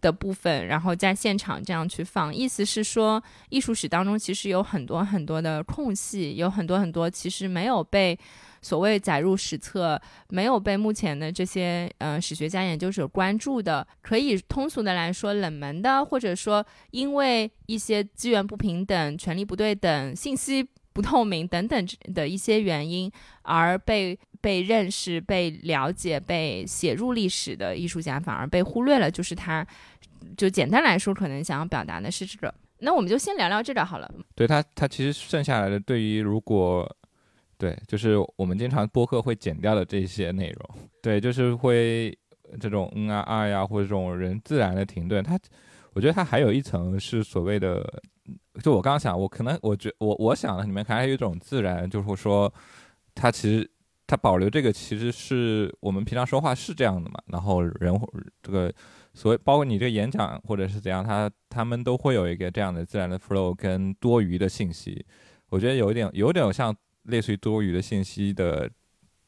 [0.00, 2.34] 的部分，然后在现场这样去放。
[2.34, 8.18] 意思是说，艺术史当中其实有很多很多的空隙，有很多很多其实没有被。
[8.64, 23.10] 所谓载入史册，没有被目前的这些呃史学家研究者关注的，可以通俗的来说，冷门的，或者说因为一些资源不平等、权力不对等、信息不透明等等的一些原因
[23.42, 29.10] 而被被认识、被了解、被写入历史的艺术家，反而被忽略了。
[29.10, 29.66] 就是他，
[30.36, 32.52] 就简单来说，可能想要表达的是这个。
[32.80, 34.14] 那我们就先聊聊这个好了。
[34.34, 36.86] 对他，他其实剩下来的，对于如果。
[37.58, 40.70] 对，就是我们经常播客会剪掉的这些内容。
[41.00, 42.12] 对，就是会
[42.58, 45.22] 这种嗯啊啊呀，或者这种人自然的停顿。
[45.22, 45.38] 他，
[45.92, 48.02] 我觉得它还有一层是所谓的，
[48.64, 52.52] 就我刚想，我可能我觉我我想的里面还有一种自然，就是说，
[53.14, 53.70] 它其实
[54.06, 57.20] 它保留这个，其实是我们平常说话是这样的嘛。
[57.26, 58.00] 然后人
[58.42, 58.72] 这个
[59.14, 65.04] 所谓包括你这个演讲或者是怎样，他他们都会有一个这样的自然的 flow 跟多余的信息。
[65.48, 66.74] 我觉得有一点有点像。
[67.06, 68.70] 类似于多余的信息的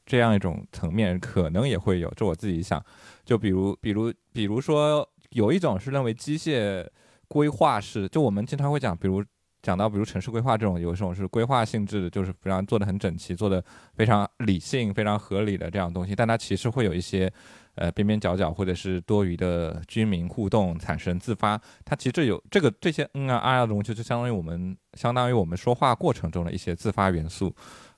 [0.06, 2.08] 这样一种层面，可能也会有。
[2.16, 2.80] 这我自己想，
[3.24, 6.86] 就比如，比如，比如说，有一种是认为机械
[7.26, 9.24] 规划是，就我们经常会讲，比如
[9.64, 13.64] 讲到，比如城市规划这种，有一种是规划性质的，就是非常做的很整齐，做的
[13.96, 17.32] 非常理性、非常合理的这样东西，但它其实会有一些。
[17.76, 27.52] 呃，边边角角或者是多余的居民互动产生自发，它其实有这个这些嗯啊啊的东西，就相当于我们相当于我们说话过程中的一些自发元素，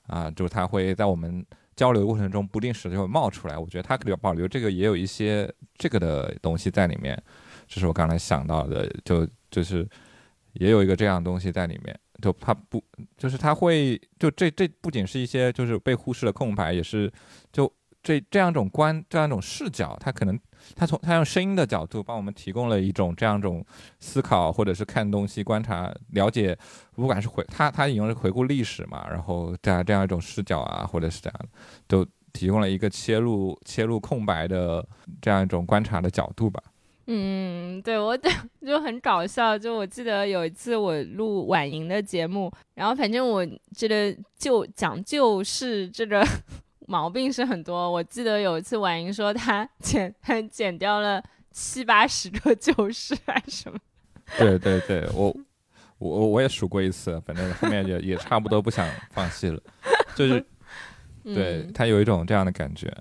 [0.07, 3.55] 啊，就是它会在我们交流过程中不定时就会冒出来。
[3.55, 7.15] 我觉得它可以保留这个也有一些这个的东西在里面，
[7.67, 9.87] 这是我刚才想到的，就就是
[10.59, 11.99] 也有一个这样东西在里面。
[12.21, 12.83] 就他不，
[13.15, 17.11] 就是他会就这这不仅是一些就是被忽视的空白，也是
[17.51, 20.39] 就这这样一种观这样一种视角，他可能
[20.75, 23.63] 他从他用声音的角度帮我们提供了一种这样一种
[23.99, 26.57] 思考，或者是看东西、观察、了解，
[26.95, 31.39] 不管是回他他引用是回顾历史嘛，然后这样这样一种视角啊，或者是这样，
[31.85, 34.83] 都提供了一个切入切入空白的
[35.21, 36.59] 这样一种观察的角度吧。
[37.09, 38.17] 嗯，对我
[38.65, 46.21] 就很搞笑，就我记得有一次我录婉莹的节目，然后反正我这个就讲旧事，这个
[46.85, 47.89] 毛病是很多。
[47.89, 53.79] 我记得有一次婉莹说她 剪她剪掉了七八十个旧事还是什么。
[54.37, 55.33] 对对对，我
[55.99, 59.57] 我我也数过一次，反正后面也也差不多不想放弃了，
[60.13, 60.45] 就是
[61.23, 62.93] 对他有一种这样的感觉。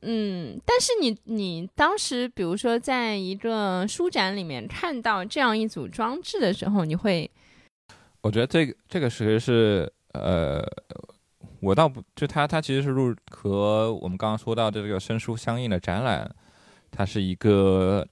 [0.00, 7.30] 嗯，但是你你当时比如说在一个书展里面看到这样一组装置的时候，你会？
[8.22, 10.60] 我觉得这个这个其实是呃，
[11.60, 16.28] 我倒不就它它其实是入和我们刚刚说到的这个生书相应的展览，
[16.90, 18.04] 它是一个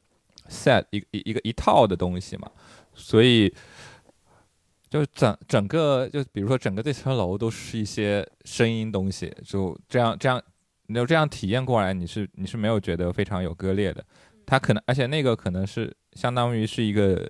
[0.48, 2.48] set 一一一个一套的东西嘛，
[2.94, 3.52] 所以
[4.88, 10.40] 就整整个就比如说整个这层楼都是一些声音东西，就这样这样。
[10.88, 14.05] 你就这样体验过来，你是你是没有觉得非常有割裂的，
[14.46, 17.29] 它可能而且那个可能是相当于是一个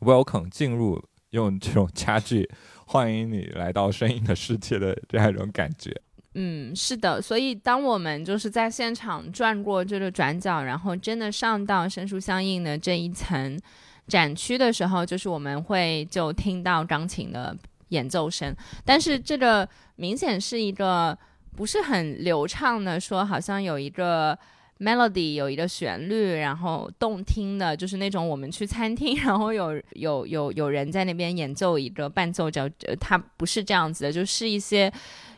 [0.00, 2.48] welcome 进入用这种家具
[2.86, 5.90] 欢迎你来到声音的世界的这样一种感觉。
[6.34, 13.58] 嗯，是的，所以当我们就是在现场转过这个转角，然后真的上到声书相应的这一层
[14.06, 17.56] 展区的时候，就是我们会就听到钢琴的
[17.88, 21.16] 演奏声，但是这个明显是一个。
[21.56, 24.38] 不是很流畅的，说好像有一个
[24.78, 34.92] melody，有一个旋律，然后动听的，就是那种我们去餐厅，然后有有有有人在那边演奏一个伴奏，叫呃，它不是这样子的，就是一些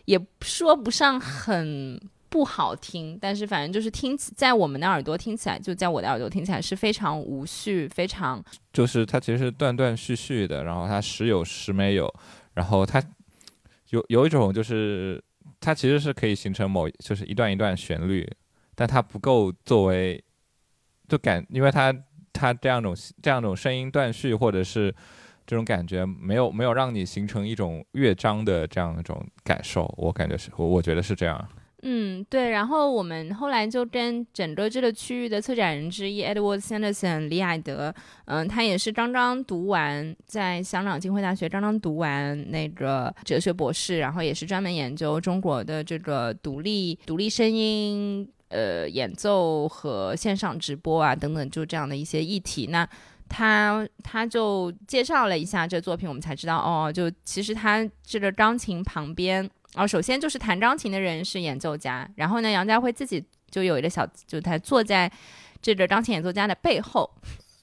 [0.07, 12.13] 也说不上很不好听，但是反正就是听起在我们的耳朵听起来，就在我的耳朵听起来是非常无序，非常就是它其实是断断续续的，然后它时有时没有，
[12.55, 13.01] 然后它
[13.91, 15.23] 有有一种就是。
[15.61, 18.29] 它其实是可以形成某就是一段一段旋律，
[18.75, 20.23] 但它不够作为，
[21.09, 21.95] 就感，因为它
[22.33, 24.95] 它这样种这样种声音断续或者是
[25.47, 31.49] 这种感觉没有没有让你形成一种乐章的这样一种感受，我感觉是我我觉得是这样。
[31.83, 32.51] 嗯，对。
[32.51, 52.67] 然后我们后来就跟整个这个区域的策展人之一 Edward Sanderson 李海德，嗯，他也是刚刚读完在香港浸会大学刚刚读完那个哲学博士，然后也是专门研究中国的这个独立独立声音呃演奏和线上直播啊等等就这样的一些议题。
[52.67, 52.89] 那
[53.29, 59.49] 他他就介绍了一下这作品，我们才知道哦，就其实他这个钢琴旁边。
[59.79, 65.09] 哦，首先就是弹钢琴的人是演奏家，然后呢，杨家辉自己就有一个小，就他坐在
[65.63, 67.09] 这个钢琴演奏家的背后，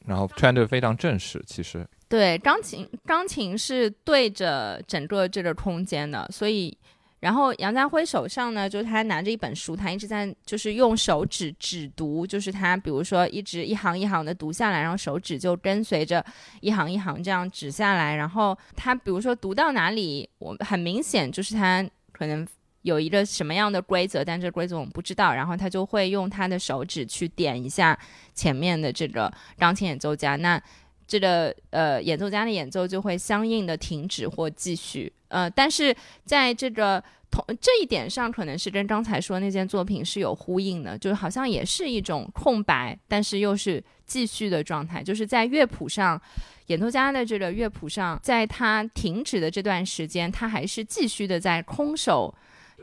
[0.05, 6.77] 然后穿着非常正式，其实对，钢琴钢琴是对着整个这个空间的，所以，
[7.19, 16.25] 然后杨家辉手上呢，就是他拿着一本书，他一直在就是用手指指读，就是他比如说一直一行一行的读下来，然后手指就跟随着
[16.61, 21.85] 一行一行这样指下来，然后他比如说读到哪里，我很明显就是他。
[22.17, 22.47] 可能
[22.83, 25.33] 有一个什么样的规则，但这规则我们不知道。
[25.33, 27.97] 然后他就会用他的手指去点一下
[28.33, 30.61] 前面的这个钢琴演奏家，那
[31.05, 35.11] 这个呃演奏家的演奏就会相应的停止或继续。
[35.27, 46.21] 呃，但是在这个同这一点上，可能是跟刚才说那件作品是有呼应的，就是好像也是一种空白，但是又是继续的状态，就是在乐谱上。
[46.67, 52.33] 演奏家的这个乐谱上，在他停止的这段时间，他还是继续的在空手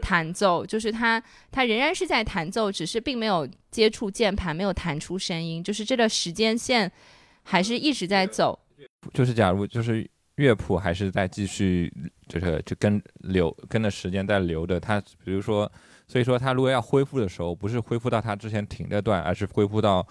[0.00, 6.88] 弹奏，就是他他仍然是在弹奏，只是并没有接触键盘，没有弹出声音，就是这个时间线
[7.42, 8.56] 还是一直在走。
[9.12, 11.92] 就是假如就是乐谱还是在继续，
[12.28, 15.70] 就是就跟流跟着时间在流的，他比如说，
[16.06, 20.06] 所以说他如果要恢复的时候，不是恢复到他之前停的段，而是恢复到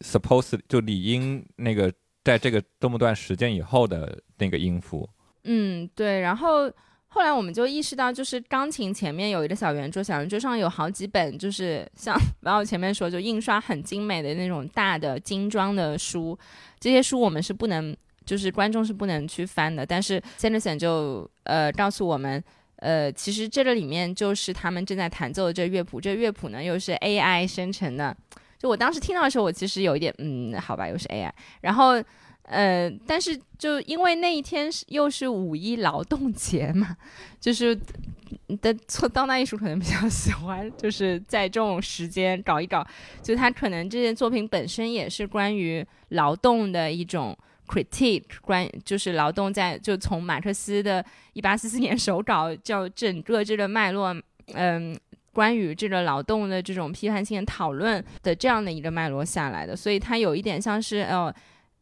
[0.00, 1.92] suppose 就理应那个。
[2.24, 5.08] 在这个这么段时间以后的那个音符，
[5.44, 6.20] 嗯，对。
[6.20, 6.70] 然后
[7.06, 16.38] 后来我们就意识到，就是钢琴前面有一个小圆桌，小圆桌上有好几本，就是像 然后前面说，就印刷很精美的那种大的精装的书。
[16.78, 17.96] 这些书我们是不能，
[18.26, 19.86] 就是观众是不能去翻的。
[19.86, 22.44] 但是 Sanderson 就呃告诉我们，
[22.76, 28.14] 呃，其实这个里面就是他们正在弹奏的这乐谱，这乐谱呢又是 AI 生成的。
[28.58, 31.30] 就我当时听到的时候，我其实有一点，嗯，好吧，又是 AI。
[31.60, 32.02] 然后，
[32.42, 36.96] 呃，但是就因为那一天是又是五一劳动节嘛，
[37.38, 37.78] 就是
[38.60, 42.84] 的做当代艺术可能比较喜欢，就是在这种时间搞一搞，
[43.22, 47.36] 就他可能这件作品本身也是关于劳动的一种
[47.68, 54.16] critique，关就是劳动在就从马克思的一八四四年手稿叫整个这个脉络，
[54.54, 54.98] 嗯。
[55.38, 61.32] 关于这个劳动的这种批判性讨论的这样的一个脉络下来的，所以它有一点像是呃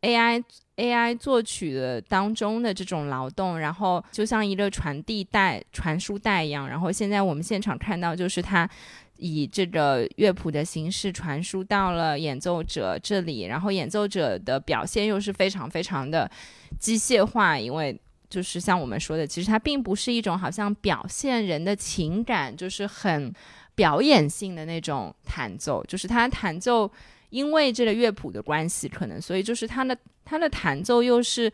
[0.03, 0.45] AI
[0.77, 6.69] AI 作曲的当中的这种劳动，然后就像一个传递带、传输带一样。
[6.69, 8.69] 然后现在我们现场看到，就是它
[9.17, 16.31] 以这个乐谱的形式传输到了演奏者这里，然后演奏者的表现又是非常非常的
[16.79, 17.99] 机械化，因为。
[18.29, 23.33] 就是像我们说的，其实它并不是一种好像表现人的情感，就是很
[23.77, 25.85] 表演性的那种弹奏。
[25.85, 26.91] 就是它弹奏，
[27.31, 31.53] 因为这个乐谱的关系，可能所以就是它的它的弹奏又是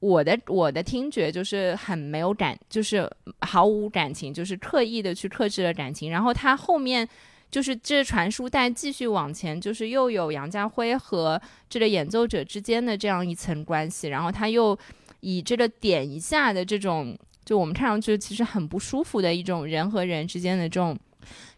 [0.00, 3.06] 我的我的听觉就是很没有感，就是
[3.40, 6.10] 毫无感情，就是刻意的去克制了感情。
[6.10, 7.06] 然后它后面
[7.50, 11.38] 就是这传输带继续往前，就是又有杨家辉和
[11.68, 14.78] 这个演奏者之间的这样一层关系，然后他又。
[15.22, 20.98] 以这个点一下的这种，就我们看上去其实很不舒服的一种人和人之间的这种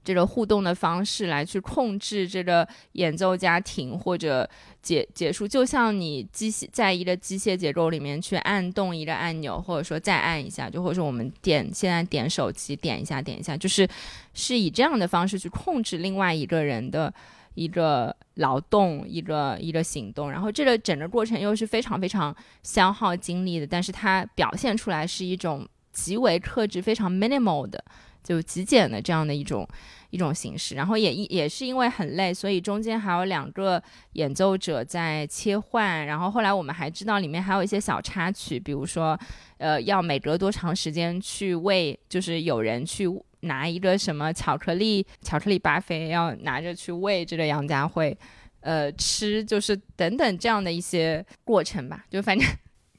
[0.04, 4.48] 这个互动的方式，来去控制这个演奏家停或者
[4.82, 13.88] 结结束，就像你机械在一个机械结构里面去按动一个按钮，或者说再按一下，就或者说我们点现在点手机点一下点一下，就是
[14.34, 17.12] 是以这样的方式去控制另外一个人的。
[17.54, 27.82] 一个劳动，一个一个行动，然后这个整个过程又是非常非常消耗精力的，但是它表现出来是一种极为克制、非常 minimal 的，
[28.22, 29.66] 就极简的这样的一种
[30.10, 30.74] 一种形式。
[30.74, 33.80] 然后也也是因为很累，所以中间还有两个
[34.14, 36.06] 演奏者在切换。
[36.06, 39.16] 然后后来我们还知道里面还有一些小插曲，比如说，
[39.58, 43.08] 呃，要每隔多长时间去喂，就是有人去。
[43.44, 48.16] 拿一个什么巧克力，巧克力巴菲要拿着去喂这个杨家慧，
[48.60, 52.46] 呃，吃就是等等这样的一些过程吧，就反正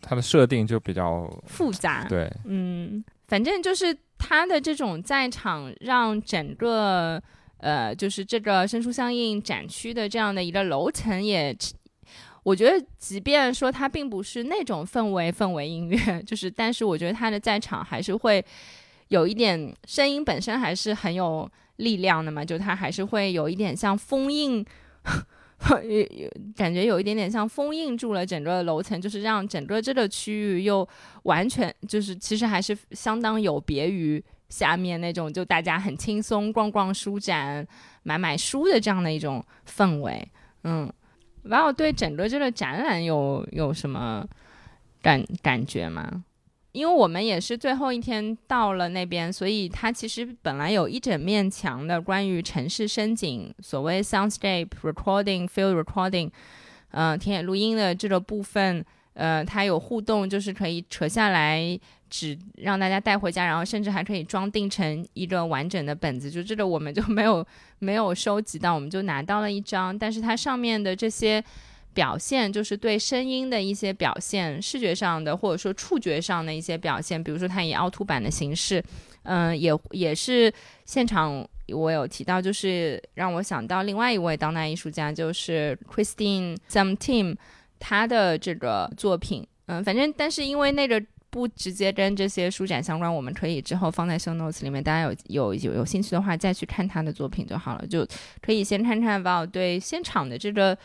[0.01, 7.21] 它的设定就比较复杂，对，嗯，反正就是他的这种在场让整个
[7.57, 11.55] 呃，就是这个生疏相应展区的这样的一个楼层也，
[12.43, 18.45] 我觉得即便说它并不是那种氛围氛围音乐， 就是但是我觉得他的在场还是会。
[19.09, 24.65] 有一点声音本身还是很有力量的嘛，就它还是会有一点像封印，
[26.55, 30.87] 感觉有一点点像封印住了整个楼层，就是让整个这个区域又
[31.23, 37.65] 完全就是其实还是相当有别于下面那种就大家很轻松逛逛书展、
[38.03, 40.27] 买买书的这样的一种氛围。
[40.63, 40.91] 嗯，
[41.43, 44.25] 然后对整个这个展览有有什么
[45.01, 46.23] 感感觉吗？
[46.75, 56.29] 因为我们也是最后一天到了那边，所以它其实本来有一整面墙的关于城市声景，所谓 soundscape recording、field recording，
[56.91, 66.29] 嗯，田野录音的这个部分，呃，它有互动，就是可以扯下来，纸让大家带回家，然后甚至还可以装订成一个完整的本子。
[66.29, 67.45] 就这个我们就没有
[67.79, 71.41] 没有收集到，我们就拿到了一张，但是它上面的这些。
[71.95, 78.83] 表现就是对声音的一些表现，视觉上的或者说触觉上的一些表现，比如说它以凹凸版的形式，
[79.23, 80.53] 嗯，也也是
[80.85, 87.37] 现场我有提到，就是让我想到另外一位当代艺术家，就是 Christine Some Team，
[87.79, 98.05] 他的这个作品，嗯，反正但是因为那个不直接跟这些书展相关，我们可以之后放在 show notes 里面，大家有有有有兴趣的话再去看他的作品就好了，就
[98.41, 99.45] 可以先看看吧。
[99.45, 100.77] 对现场的这个。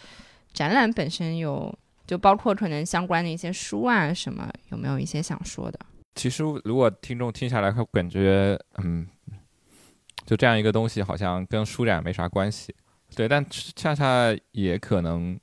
[0.53, 1.73] 展览本身有，
[2.07, 5.79] 就包括可能相关的一些书啊什么，有没有一些想说的？
[6.15, 9.07] 其实如果听众听下来会感觉，嗯，
[10.27, 12.75] 就这样一个东西好像跟书展没啥关系，
[13.15, 15.39] 对，但恰恰也可能，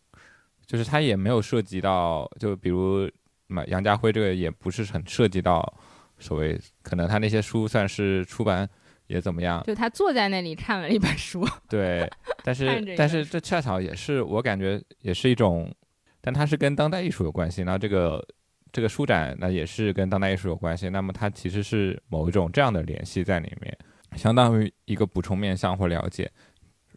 [0.66, 3.10] 就是它也没有涉及到，就比如
[3.48, 5.74] 嘛，杨家辉这个也不是很涉及到
[6.20, 8.70] 所谓，可能他那些书算是出版。
[9.08, 9.64] 也怎么样？
[9.66, 11.46] 就他坐在那里看了一本书。
[11.68, 12.10] 对，
[12.44, 15.74] 但是但是这恰巧也是我感觉也是一种，
[16.22, 17.64] 但它是跟当代艺术有关系。
[17.64, 18.26] 那这个
[18.72, 20.90] 这个书展那也是跟当代艺术有关系。
[20.90, 23.78] 那么它其实是某一种这样的联系在里面，
[24.16, 26.30] 相当于一个补充面向或了解。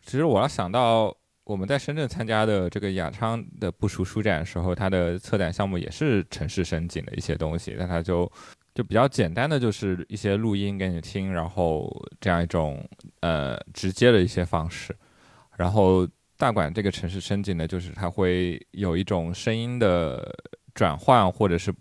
[0.03, 8.31] 其实我要想到我们在深圳参加的这个雅昌的部署书展的时候，它的策展项目也是城市深井的一些东西，那它就。
[8.75, 11.91] 就比较简单的，就是一些录音给你听，然后
[12.21, 12.89] 这样一种
[13.21, 14.95] 呃直接的一些方式，
[15.57, 16.07] 然后
[16.39, 20.33] 大馆这个城市升级呢，就是它会有一种声音的
[20.75, 21.75] 转换，或者是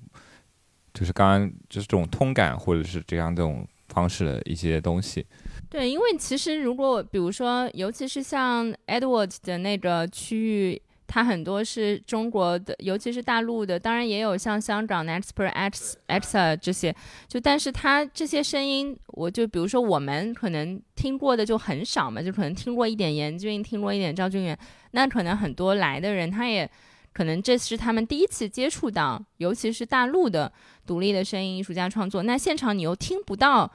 [0.93, 5.25] 就是刚刚就是这种通感，或者是这样这种方式的一些东西。
[5.69, 10.81] 对，因为其实如果比如说，尤其是像 Edward 的那个区域。
[11.11, 16.95] 它很多是中国的，尤其是大陆的，当然也有像香港 n e x p e r X X 这些，
[17.27, 24.55] 就但是它这些声音，我就比如说我们可能听过的就很少嘛，就可能听过一点严俊，听过一点赵俊元，
[24.91, 26.69] 那可能很多来的人，他也
[27.11, 30.51] 可能这是他们第一次接触到，尤其是大陆的
[30.85, 33.71] 独立的声音艺术家创作，那现场你又听不到。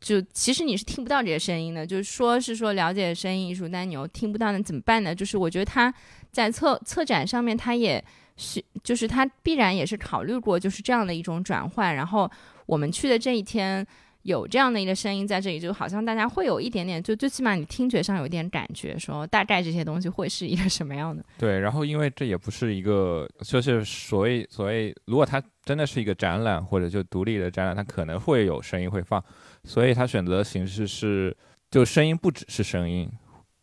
[0.00, 5.14] 就其实你是听不到这些声音的，就是说是说了解声音艺术，但你又听不到，那怎么办呢？
[5.14, 5.92] 就是我觉得他
[6.32, 8.02] 在策策展上面，他也
[8.36, 11.94] 是，就是他必然也是考虑过，就是这样的一种转换。
[11.94, 12.30] 然后
[12.64, 13.86] 我们去的这一天，
[14.22, 21.22] 有这样的一个声音在这里，就好像大家会有一点点，就最起码你听觉上有一点感觉，说大概这些东西会是一个什么样的。
[21.36, 29.22] 对，然后因为这也不是一个，就是所谓所谓，如果它真的是一个展览或者就独立的展览，它可能会有声音会放。
[29.64, 31.36] 所以他选择的形式是，
[31.70, 33.10] 就声音不只是声音，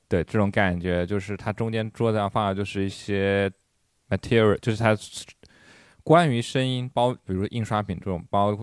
[0.08, 3.52] 对这种感觉，就是它中间桌子上放的就是一些
[4.08, 4.96] material，就是它
[6.04, 8.58] 关于声音包，比如印刷品这种包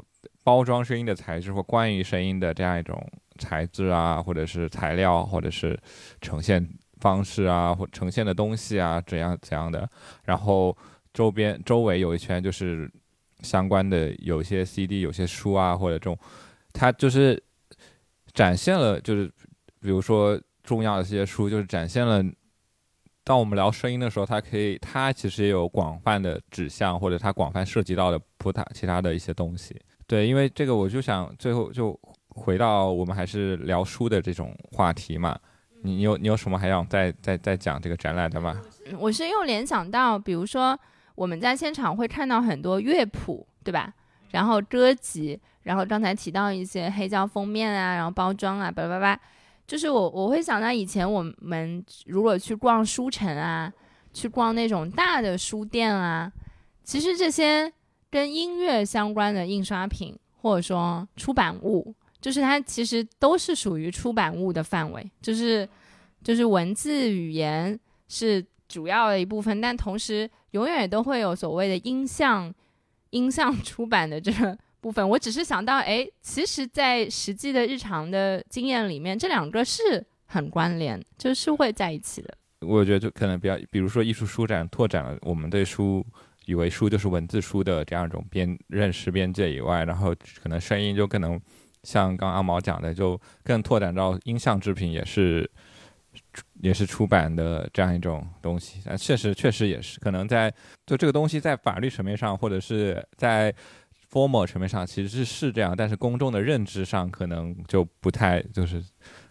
[0.45, 3.05] 包装声音的材质，或关于声音的这样一种
[3.39, 5.79] 材质啊，或者是材料，或者是
[6.21, 6.67] 呈现
[7.01, 9.87] 方式啊，或呈现的东西啊，怎样怎样的。
[10.25, 10.75] 然后
[11.13, 12.89] 周边周围有一圈就是
[13.43, 16.17] 相关的，有些 CD，有些书啊，或者这种。
[16.75, 17.43] 它就是
[18.35, 19.27] 展现了，就是
[19.81, 22.23] 比如说重要的一些书，就是展现了。
[23.23, 29.81] 当我们聊声音的时候，它可以，它其实也有广泛的指向，或者它广泛涉及到的不他其他的一些东西。
[30.07, 31.99] 对，因为这个，我就想最后就
[32.29, 35.39] 回到我们还是聊书的这种话题嘛。
[35.83, 38.61] 你有你有什么还想再再再讲这个展览的吗？
[38.99, 40.79] 我是又联想到，比如说
[41.15, 43.95] 我们在现场会看到很多乐谱，对吧？
[44.33, 45.41] 然后歌集。
[45.65, 49.19] 然后刚才提到一些黑胶封面啊，然后包装啊，叭叭叭，
[49.67, 53.73] 就是我我会想到以前我们如果去逛书城啊，
[54.13, 56.31] 去逛那种大的书店啊，
[56.83, 57.73] 其实这些
[58.11, 65.67] 跟音乐相关的印刷品或者说出版物，就是它其实都是属于出版物的范围，就是
[66.23, 72.53] 就是文字语言是主要的一部分，但同时永远都会有所谓的音像
[73.11, 74.59] 音像出版的这个。
[74.85, 82.37] 部分，我只是想到，哎，其实，在实际的日常的经验里面，这两个是很关联，就是会在一起的。
[82.61, 86.05] 我觉得就可能比较，比如说艺术书展拓展了我们对书
[86.45, 91.41] 以为书就是文字书的这样一种边认识边界以外，然后可能声音就可能
[91.83, 95.51] 像刚阿毛讲的，就更拓展到音像制品也是
[96.61, 98.87] 也是出版的这样一种东西。
[98.87, 100.53] 啊，确实确实也是，可能在
[100.85, 103.55] 就这个东西在法律层面上，或者是在
[104.15, 108.81] formal 层面上其实是是这样，但是公众的认知上可能就不太，就是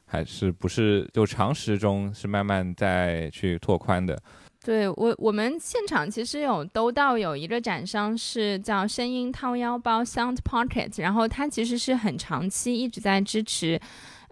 [0.03, 4.21] 还是不是就常识中是慢慢在去拓宽的。
[4.65, 13.79] 对我，我们现场其实有都到有一个展商是叫声音掏腰包 Sound Pocket，然后他其实是很长期一直在支持。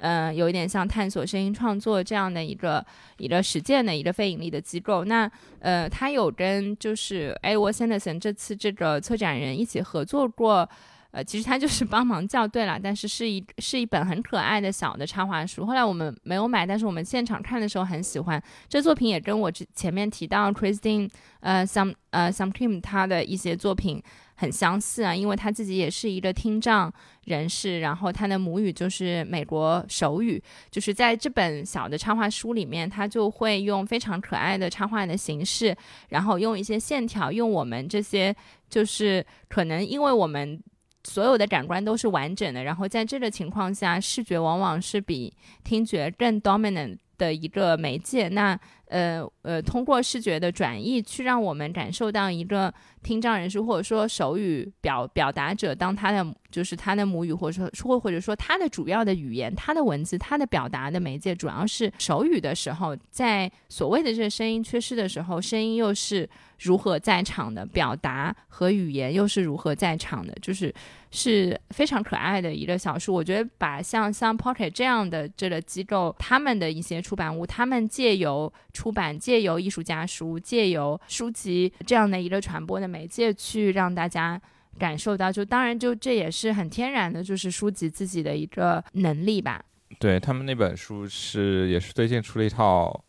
[0.02, 2.86] 嗯，有一点像探索声音创作这样的一个
[3.18, 5.06] 一个实践的一个非盈利的机构。
[5.06, 10.68] 那呃，他有跟就是 Edward Sanderson 这次这个策展人一起合作过。
[11.14, 15.66] 呃，其实他就是帮忙校对了，但是是一是一本很可爱的小的插画书。
[15.66, 18.42] 后来我们没有买，但是我们现场看的时候很喜欢。
[18.70, 21.10] 这作品也跟我之前面提到 Christine
[21.42, 24.02] 呃 Some 呃 Some Kim 他的一些作品。
[24.42, 26.92] 很相似啊，因为他自己也是一个听障
[27.26, 35.76] 人士，然后他的母语就是美国手语，就是在这本小的插画书里面，他就会用非常可爱的插画的形式，
[36.10, 38.36] 然后用一些线条，用我们这些
[38.68, 40.60] 就是可能因为我们
[41.04, 45.32] 所有的感官都是完整的，然后在这个情况下，视觉往往是比
[45.64, 46.98] 听觉更 dominant。
[47.22, 52.74] 的一个媒介，那呃呃，通过视觉的转译，去让我们感受到一个
[53.04, 66.30] 听障人士或者说手语表表达者，当他的就是他的母语，或者说或或者说他的主要的语言，他的文字，他的表达的媒介主要是手语的时候，在所谓的这个声音缺失的时候，声音又是
[66.60, 70.74] 如何在场的，表达和语言又是如何在场的，就是。
[71.14, 84.40] 是非常可爱的一个小说，我觉得把像像 Pocket 这样的这个机构，他们的一些出版物，他们借由出版，借由艺术家书，借由书籍这样的一个传播的媒介，去让大家
[84.78, 89.64] 感受到，就当然就这也是很天然的，就是书籍自己的一个能力吧。
[90.00, 93.04] 对他们那本书是也是最近出了一套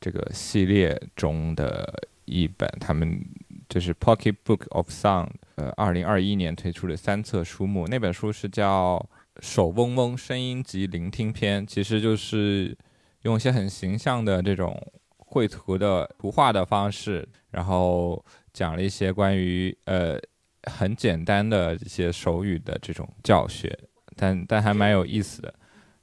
[0.00, 3.20] 这个系列中的一本，他们
[3.68, 7.86] 就是 Pocket Book of Sound，呃，二零二一年推出的三册书目。
[7.86, 9.04] 那本书是叫
[9.40, 12.76] 《手嗡嗡声音及聆听篇》，其实就是
[13.22, 14.80] 用一些很形象的这种
[15.18, 20.18] 绘图的图画的方式，然后讲了一些关于呃
[20.64, 23.78] 很简单的一些手语的这种教学，
[24.16, 25.54] 但但还蛮有意思的。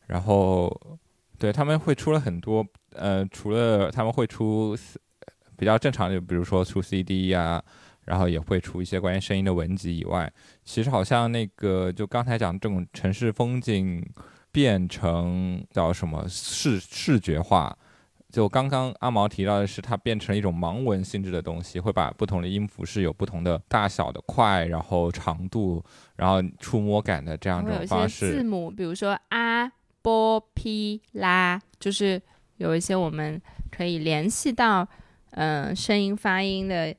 [0.07, 0.99] 然后
[1.37, 2.65] 对他们会出了很多。
[2.91, 4.75] 呃，除了他们会出
[5.55, 7.63] 比较正常的，比如说出 CD 呀，
[8.05, 10.31] 然后也会出一些关于声音的文集以外，
[10.63, 14.03] 其实好像那个就刚才讲这种城市风景
[14.51, 17.77] 变成叫什么视视觉化，
[18.31, 25.83] 就刚刚阿毛提到的是，它变成了一种盲文性质的东西，会把不同的音符是有不同的大小的块，然后长度，
[26.15, 28.31] 然后触摸感的这样一种方式。
[28.33, 29.71] 字母，比如说阿、
[30.01, 32.21] 波、p、拉，就是。
[32.57, 34.83] 有一些我们可以联系到，
[35.29, 36.91] 嗯，声音发音的，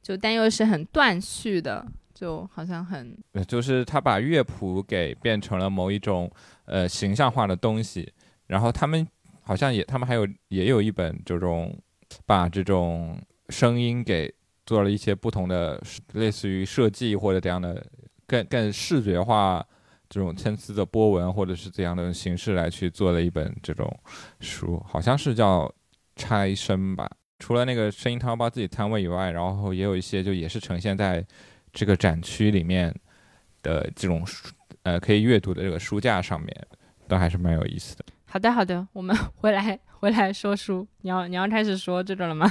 [0.00, 3.14] 就但又是很断续的，就好像很，
[3.46, 6.32] 就是他把乐谱给变成了某一种
[6.64, 8.10] 呃形象化的东西，
[8.46, 9.06] 然后他们
[9.42, 11.76] 好像也，他们还有也有一本这种
[12.24, 14.32] 把这种声音给
[14.64, 15.82] 做了一些不同的
[16.12, 17.84] 类似于设计或者这样的
[18.26, 19.66] 更更视觉化。
[20.14, 23.90] 这种参差的波纹，或者是怎样的形式来去做了一本这种
[24.40, 25.64] 书，好像是叫
[26.16, 27.10] 《拆声》吧。
[27.38, 31.24] 除了那个声音汤包自己摊位以外，然后也有一些就也是呈现在
[31.72, 32.94] 这个展区里面
[33.62, 34.50] 的这种书
[34.82, 36.54] 呃可以阅读的这个书架上面，
[37.08, 38.04] 都还是蛮有意思的。
[38.32, 40.88] 好的，好的，我们 回来 回来说书。
[41.02, 42.50] 你要你要开始说这个了吗？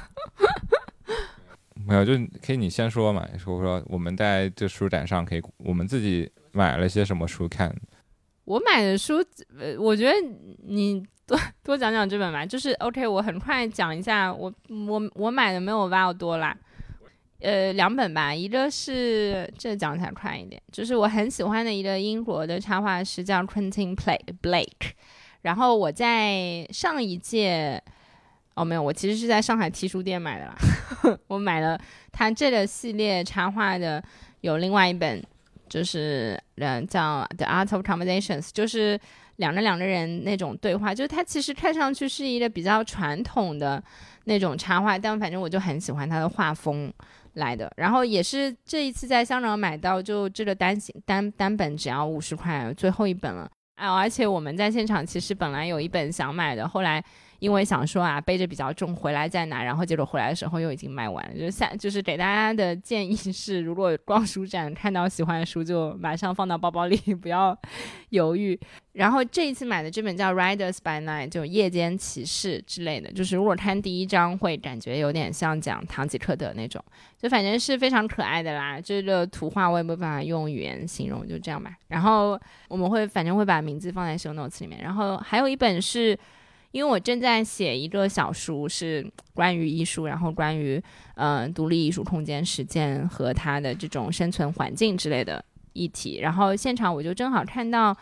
[1.88, 2.14] 没有，就
[2.46, 3.28] 可以你先说嘛。
[3.38, 6.32] 说说我们在这书展上可以我们自己。
[6.54, 7.74] 买了些什么书看？
[8.44, 9.24] 我买的书，
[9.58, 10.14] 呃，我觉得
[10.68, 12.46] 你多多讲讲这本吧。
[12.46, 16.54] 就是 OK，我很快讲一下，我我我买的没有 Val 多啦，
[17.40, 18.36] 呃，两本吧。
[18.36, 24.92] 一个是这讲起来快一点，就是我很喜欢的一个英国的插画师叫 Quentin Play Blake。
[25.42, 27.82] 然后我在上一届，
[28.56, 30.56] 哦，没有，我其实是在上海 T 书店买的啦。
[31.28, 31.80] 我买了
[32.12, 34.04] 他这个系列插画的，
[34.42, 35.24] 有另外一本。
[35.72, 39.00] 就是嗯，叫 The Art of Conversations，就是
[39.38, 43.82] 两个两个人那种对话，就是它其实看上去是一个比较传统的
[44.26, 46.92] 那种插画，但反正我就很喜欢它的画风
[47.36, 47.72] 来的。
[47.78, 53.50] 然后也是这一次在香港买到，就这个单行单单本只要五十块，最后一本了。
[53.82, 57.04] 哎，而且我们在现场其实本来有一本想买的，后来。
[57.42, 61.36] 因为想说啊，背着比较重，回来再拿，然后结果回来的时候又已经卖完了。
[61.36, 67.58] 就下，就是给大家的建议是，如果逛书展看到喜欢的书，就马上放到包包里，不要
[68.10, 68.58] 犹豫。
[68.94, 76.84] 然后这一次买的这本叫《Riders by Night》，就夜间骑士之类的，就是如果看第一章会感觉有点像讲堂吉诃德那种，
[77.18, 78.80] 就反正是非常可爱的啦。
[78.80, 81.76] 这个图画我也没办法用语言形容，就这样吧。
[81.88, 84.80] 然后我们会反正会把名字放在 show notes 里面。
[84.80, 86.16] 然后还有一本是。
[86.72, 90.82] 因为我正在写一个小书，是关于艺术，然后关于
[91.16, 95.44] 嗯独立艺术空间实践和它的这种生存环境之类的
[95.74, 96.20] 议题。
[96.20, 97.96] 然后现场我就正好看到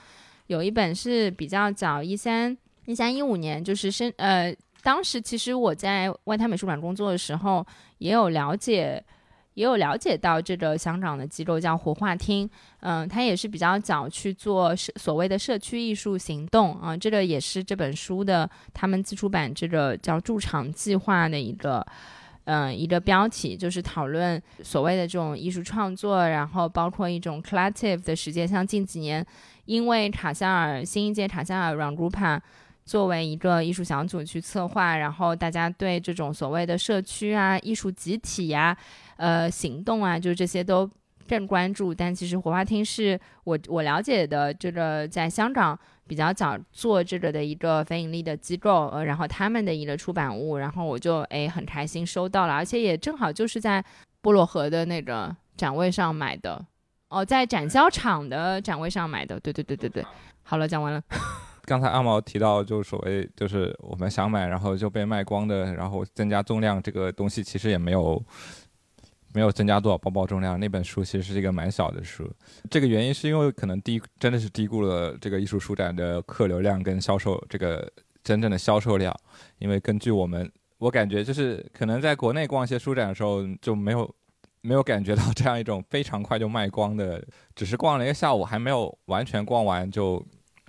[0.47, 2.55] 有一本是比较早，一三
[2.85, 7.65] 一三一五年，就是生呃，当时其实我在外滩美术馆工作的时候
[7.97, 9.03] 也有了解。
[9.59, 12.49] 也有了解到这个香港的机构叫活化厅，
[12.79, 21.85] 嗯，它也是比较早去做社所谓的社区艺术行动啊，这个也是这本书的他们自出版这个叫驻场计划的一个，
[22.45, 29.25] 嗯，一个标题，就是讨论所谓的这种艺术创作，然后包括一种 collective 的时间，像近几年
[29.65, 32.39] 因为卡塞尔新一届卡塞尔软 group
[32.85, 38.77] 作为一个艺术小组去策划，然后大家对这种所谓的社区啊、艺术集体呀。
[39.19, 40.89] 呃，行动啊，就这些都
[41.27, 41.93] 更关注。
[41.93, 48.87] 但其实火花厅是我我了解的这个在香港比较早做这个的一个非盈利的机构。
[48.87, 53.83] 呃，然后他们的一个出版物，然后我就哎很开心收到了，而且也正好就是在
[54.21, 56.65] 波罗河的那个展位上买的。
[57.09, 59.37] 哦，在展销场的展位上买的。
[59.41, 60.05] 对对对对对。
[60.43, 61.03] 好了，讲完了。
[61.67, 68.23] 刚才阿毛提到，就所谓就是我们想买，然后就被卖光的，然后增加重量这个东西，其实也没有。
[69.33, 72.29] 没有增加多少包包重量，那本书其实是一个蛮小的书。
[72.69, 77.91] 这个原因是因为可能低真的是低估了这个艺术书展的客流量跟销售这个
[78.23, 79.15] 真正的销售量。
[79.59, 84.15] 因为根据我们，我感觉就是可能在国内逛一些书展的时候就没有
[84.61, 87.23] 没有感觉到这样一种非常快就卖光的，
[87.55, 90.25] 只是逛了一个下午还没有完全逛完就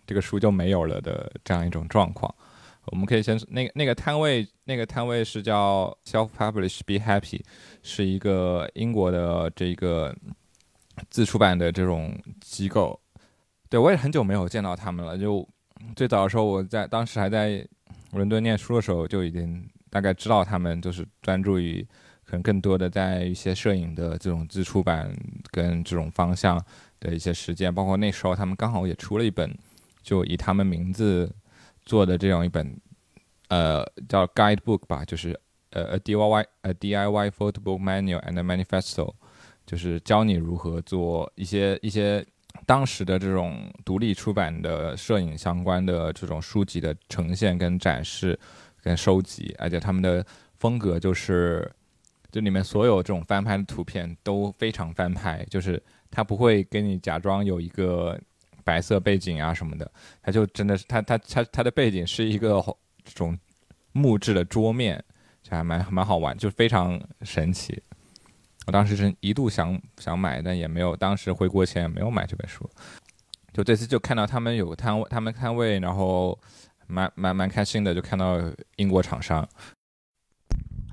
[0.07, 2.33] 这个书就没有了的这样一种状况。
[2.91, 7.41] 我们可以先那个那个摊位，那个摊位是叫 Self Publish Be Happy，
[7.85, 10.13] 是一个英国的这个
[11.09, 13.01] 自出版的这种机构。
[13.69, 15.17] 对我也很久没有见到他们了。
[15.17, 15.49] 就
[15.95, 17.65] 最早的时候，我在当时还在
[18.11, 21.87] 伦敦念书的时候，就已经大概知道他们就是专注于
[22.25, 25.17] 可能更多的在一些摄影的这种自出版
[25.53, 26.61] 跟这种方向
[26.99, 27.73] 的一些实践。
[27.73, 29.57] 包括那时候他们刚好也出了一本，
[30.03, 31.33] 就以他们名字。
[31.85, 32.79] 做的这样一本，
[33.49, 35.39] 呃，叫 Guidebook 吧，就是
[35.71, 39.13] 呃 a DIY 呃 DIY photo book manual and manifesto，
[39.67, 42.25] 就是教你如何做一些一些
[42.67, 48.39] 当时的这种独立出版的摄影相关的这种书籍的呈现跟展示
[48.83, 50.25] 跟收集，而且他们的
[50.59, 51.71] 风格就是，
[52.31, 58.17] 这里面所有这种翻拍的图片都非常翻拍，就是他不会跟你假装有一个。
[58.71, 59.91] 白色背景啊什么的，
[60.23, 62.65] 它就真的是它它它它的背景是一个
[63.03, 63.37] 这种
[63.91, 65.05] 木质的桌面，
[65.43, 67.83] 就还蛮蛮好玩，就非常神奇。
[68.67, 72.71] 我当时是一度想想买，但也没有，当时回国前也没有买这本书。
[73.53, 76.39] 就这次就看到他们有个摊位，他们摊位，然后
[76.87, 78.39] 蛮蛮蛮开心的，就看到
[78.77, 79.49] 英国厂商。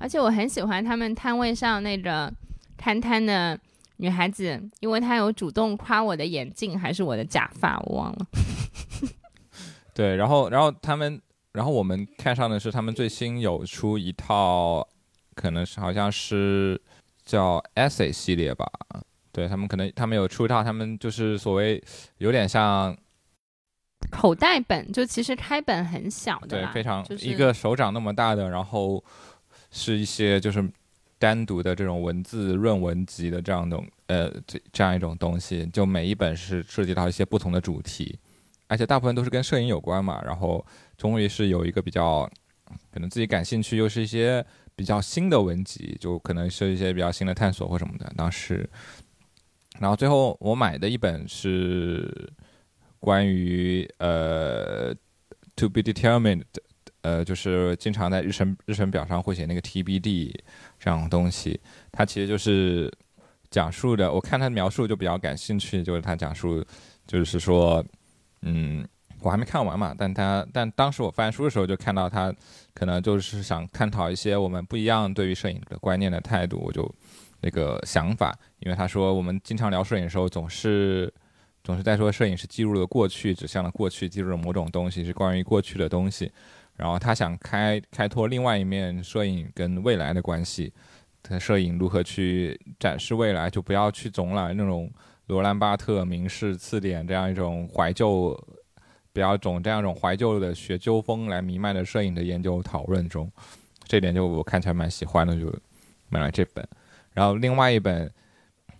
[0.00, 2.32] 而且我很喜欢他们摊位上那个
[2.76, 3.56] 摊摊的。
[3.98, 8.26] 女孩子，因为她有主动夸我的眼镜还是我的假发，我忘了。
[9.92, 11.20] 对，然后，然后他们，
[11.52, 14.86] 然后我们看上的是他们最新有出一套，
[15.34, 16.80] 可能是好像是
[17.24, 18.70] 叫 Essay 系列吧。
[19.32, 21.82] 对他们可能他们有出一套，他们就是所谓
[22.18, 22.96] 有点像
[24.10, 29.02] 口袋本，就其实开本很小的，对，非常一个手掌那么大的，然后
[29.72, 30.64] 是一些就是。
[31.18, 38.18] 单独的这种文字论文集的这样的呃这这样一种东西，就每一本是涉及到一些不同的主题，
[38.68, 40.22] 而且大部分都是跟摄影有关嘛。
[40.24, 40.64] 然后
[40.96, 42.30] 终于是有一个比较
[42.92, 44.44] 可能自己感兴趣，又是一些
[44.76, 48.12] 比较新的文集，就可能是一些比较新的探索或什么的。
[48.16, 48.68] 当时，
[49.80, 52.30] 然后最后我买的一本是
[53.00, 54.94] 关于呃
[55.56, 56.44] to be determined。
[57.02, 60.34] 呃，就是经常在日程日程表上会写那个 TBD
[60.78, 61.60] 这样东西，
[61.90, 62.92] 它其实就是
[63.50, 64.12] 讲述的。
[64.12, 66.64] 我看他的描述就比较感兴趣，就是他讲述，
[67.06, 67.84] 就是说，
[68.42, 68.86] 嗯，
[69.20, 72.32] 我还没看完嘛，但他但当时我翻书的时候就看到他
[72.74, 76.88] 可能就是想探讨一些我们不一样对于摄影的观念的态度，我就
[77.40, 81.12] 那个想法，因为他说我们经常聊摄影的时候总是
[81.64, 86.30] 总是在说摄影是记录了过去，指向了过去，记录了某种东西，是关于过去的东西。
[86.78, 90.72] 然后他想开开拓另外一面摄影跟未来的关系，
[91.24, 94.88] 他摄影如何去展示未来，就不要去总揽那种
[95.26, 98.32] 罗兰巴特、明示、次点这样一种怀旧，
[99.12, 103.28] 不要总这样一种怀旧的学究风来弥漫的摄影的研究讨论中，
[103.88, 105.52] 这点就我看起来蛮喜欢的，就
[106.08, 106.64] 买了这本。
[107.12, 108.08] 然后另外一本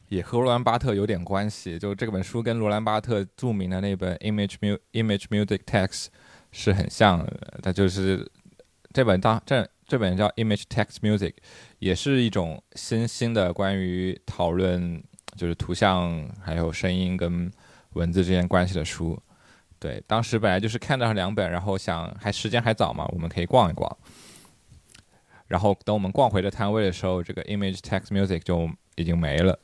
[0.08, 6.04] 也和罗兰巴特有点关系，就这本书跟罗兰巴特著名的那本《Image Mu Image Music Text》。
[6.52, 8.30] 是很像，的，它就是
[8.92, 11.34] 这本当这这本叫 Image Text Music，
[11.78, 15.02] 也是一种新兴的关于讨论
[15.36, 17.50] 就是图像还有声音跟
[17.94, 19.20] 文字之间关系的书。
[19.78, 23.96] 对，当时本来就是看到两本，然后想还时间还早嘛，我们可以逛一逛。
[25.46, 29.58] 然后等我们逛回了摊位的时候，这个 Image Text Music 就已经没了，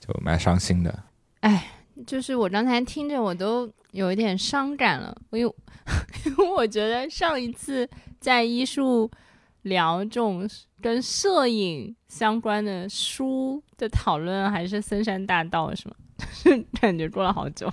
[0.00, 1.02] 就蛮伤心的。
[1.40, 1.66] 哎，
[2.06, 5.54] 就是我刚才听着我都有一点伤感了，因为。
[6.24, 7.86] 因为我觉得上一次
[8.18, 9.10] 在医术
[9.64, 10.48] 聊这种
[10.80, 15.94] 跟摄影相关的书的讨论，还是森山大道， 是吗？
[16.80, 17.70] 感觉过了好久。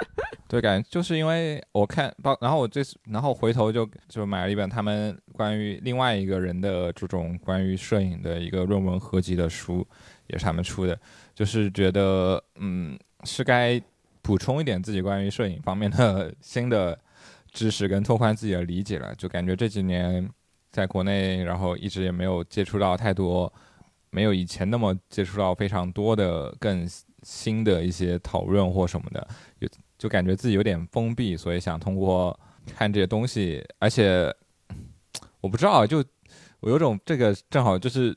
[0.46, 9.86] 对，感觉就是因为我看，包然后我这次，然后回头就就买了一本他们关于另外一个人的这种关于摄影的一个论文合集的书，
[10.26, 11.00] 也是他们出的，
[11.34, 13.80] 就是觉得嗯，是该
[14.22, 16.98] 补充一点自己关于摄影方面的 新的。
[17.54, 20.28] 知识跟拓宽自己的理解了，就感觉这几年
[20.72, 23.52] 在国内，然后一直也没有接触到太多，
[24.10, 26.84] 没有以前那么接触到非常多的更
[27.22, 29.28] 新的一些讨论或什么的，
[29.60, 32.36] 就就感觉自己有点封闭，所以想通过
[32.74, 34.34] 看这些东西，而且
[35.40, 36.04] 我不知道，就
[36.58, 38.12] 我有种这个正好就是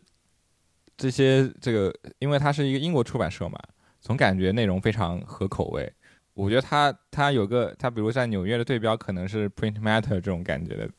[0.97, 3.59] 这些这个，因为它是一个英国出版社嘛，
[4.01, 5.91] 总感觉内容非常合口味。
[6.33, 10.89] 我觉得他他有个他，比如在纽约的对标可能是 Print Matter 这种感觉的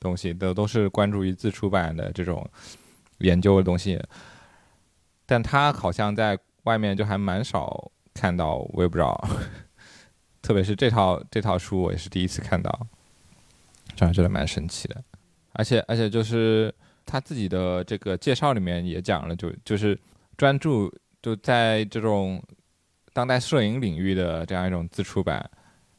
[0.00, 2.48] 东西，都都是关注于自出版的这种
[3.18, 4.02] 研究的东西，
[5.26, 9.28] 但他好像在外面就还蛮少看到，我也不知道，
[10.40, 12.86] 特别是这套这套书，我也是第一次看到
[13.94, 15.04] 这样觉得蛮神奇的。
[15.52, 19.98] 而且而且就是他自己的这个介绍里面也讲了，就就是
[20.36, 20.90] 专注
[21.26, 22.40] 就在这种
[23.12, 25.44] 当代摄影领域的这样一种自出版，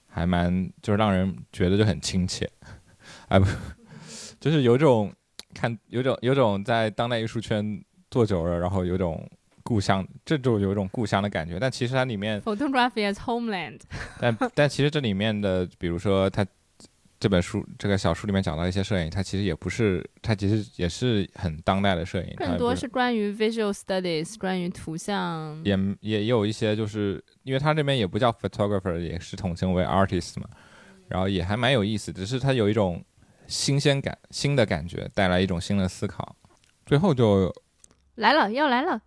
[0.08, 2.50] 还蛮就是让人觉得就很亲切，
[3.28, 3.46] 啊不，
[4.40, 5.14] 就是有种
[5.54, 9.30] 看有种有种在当代艺术圈做久了，然后有种
[9.64, 11.60] 故乡，这就有一种故乡的感觉。
[11.60, 13.82] 但其实它里面 Photography as homeland，
[14.22, 16.48] 但但其实这里面的，比如说他
[17.20, 25.60] 这本书这个小书里面讲到一些摄影，它其实也不是，它其实也是很当代的摄影，更多是关于 visual studies，关于图像。
[25.64, 30.48] 也也有一些，就是因为它这边也不叫 photographer，也是统称为 artist 嘛，
[31.08, 33.04] 然后也还蛮有意思，只是它有一种
[33.48, 36.36] 新鲜感、新的感觉，带来一种新的思考。
[36.86, 37.52] 最后就
[38.16, 39.02] 来了，要来了。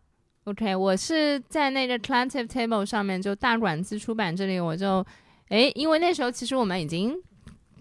[0.45, 5.07] OK，我是在那个 Collective Table 上面，就大馆子出版这里，我就，
[5.49, 7.15] 哎，因为那时候其实我们已经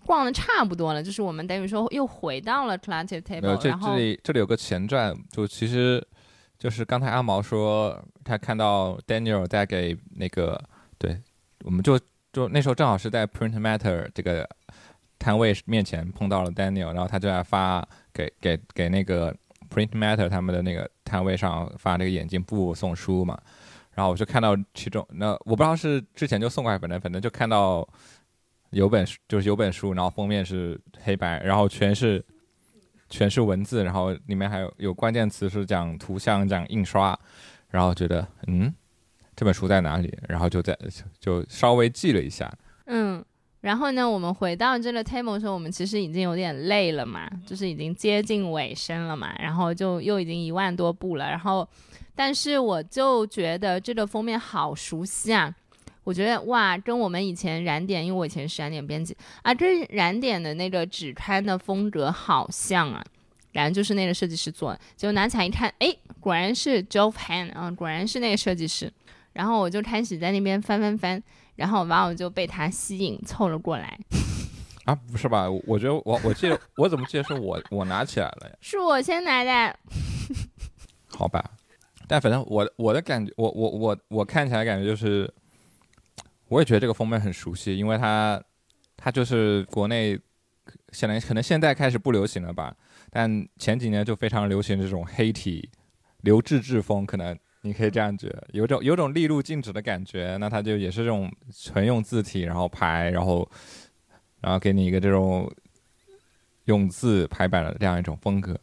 [0.09, 6.03] 逛的差不多了，就是我们等于说又回到了 Collective Table，这这里这里有个前传，就其实
[6.57, 10.59] 就是刚才阿毛说他看到 Daniel 在给那个
[10.97, 11.21] 对，
[11.63, 11.99] 我们就
[12.33, 14.49] 就那时候正好是在 Print Matter 这个
[15.19, 19.31] 摊位面前碰到了 Daniel，然后他就在发给给给那个
[19.69, 23.39] Print Matter 他们的那个摊位上发这个眼镜布送书嘛，
[23.91, 27.87] 然后我就看到其中那我不知道是之前就送过来，反正反正就看到
[28.71, 32.23] 有本书就是有本书，然后封面是黑白，然后全是
[33.09, 37.19] 全是文字，然后里面还有有关键词是讲图像、讲印刷，
[37.69, 38.73] 然后觉得嗯，
[39.35, 40.15] 这本书在哪里？
[40.27, 40.77] 然后就在
[41.19, 42.51] 就稍微记了一下，
[42.85, 43.23] 嗯，
[43.61, 51.67] 然后呢，我们回到这个 table 时候，我们其实已经有点累了嘛，就是已经接近尾声了嘛，然后就又已经一万多步了，然后，
[52.13, 55.53] 但是我就觉得这个封面好熟悉啊，
[56.09, 63.05] 我觉得哇，跟我们以前燃点，因为我以前是燃点编辑啊，跟燃点的那个纸刊的风格好像啊，
[63.51, 68.91] 然后就是那个设计师做的，结果拿起来一看，哎，果然是 Jove Han 啊，果然是那个设计师，
[69.33, 71.21] 然后我就开始在那边翻翻翻。
[71.55, 73.99] 然后完我就被他吸引凑了过来，
[74.85, 75.47] 啊，不是吧？
[75.67, 78.55] 我觉得我我记得我怎么记得是我我拿起来了呀？
[78.61, 79.77] 是我先拿的。
[81.11, 81.43] 好吧，
[82.07, 85.29] 但反正我我的感觉，我我我我看起来感觉就是，
[86.49, 88.43] 我也觉得这个封面很熟悉，因为它
[88.97, 90.19] 它就是国内
[90.91, 92.75] 现在可能现在开始不流行了吧，
[93.09, 95.69] 但前几年就非常流行这种黑体
[96.21, 103.49] 刘志志风，可能你可以这样觉得，有种有种利路静止的感觉，那它就也是这种纯用字体，然后排，然后
[104.41, 105.51] 然后给你一个这种
[106.65, 108.59] 用字排版的这样一种风格。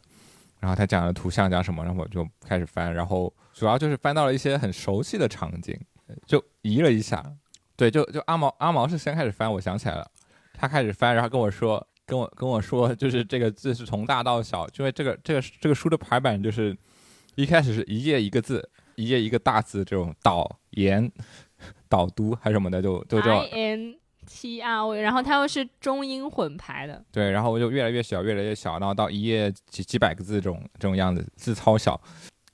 [0.59, 5.79] 然后他讲的图像讲什么，然后我就开始翻，然后主要就是翻到了一些很熟悉的场景，
[6.25, 7.23] 就移了一下。
[7.77, 10.05] 对，就就阿毛阿毛是先开始翻，我想起来了，
[10.53, 16.75] 他开始翻，然后跟我说，跟我跟我说，就是这个字是从大到小，因为这个这个这个书的排版就是
[17.35, 21.11] 一开始是一页一个字，一页一个大字，这种导言、
[21.87, 32.01] 导读还是什么的，就就叫 I N T R 然后它又是中英混排的，对，然后我就越来越小，越来越小，然后到一页几几百个字这种这种样子，字超小。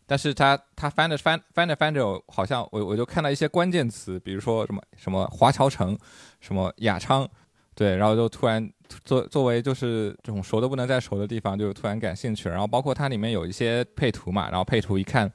[0.06, 5.98] 但是他他翻着翻翻着翻着，好像我我就看到一些关键词，比如说什么什么华侨城，
[6.42, 7.28] 什么雅昌，
[7.74, 8.70] 对，然后就突然
[9.06, 12.50] 作作为就是这种熟的不能再熟的地方，就突然感兴趣。
[12.50, 15.32] 然后包括它里面有一些配图嘛，然后配图一看，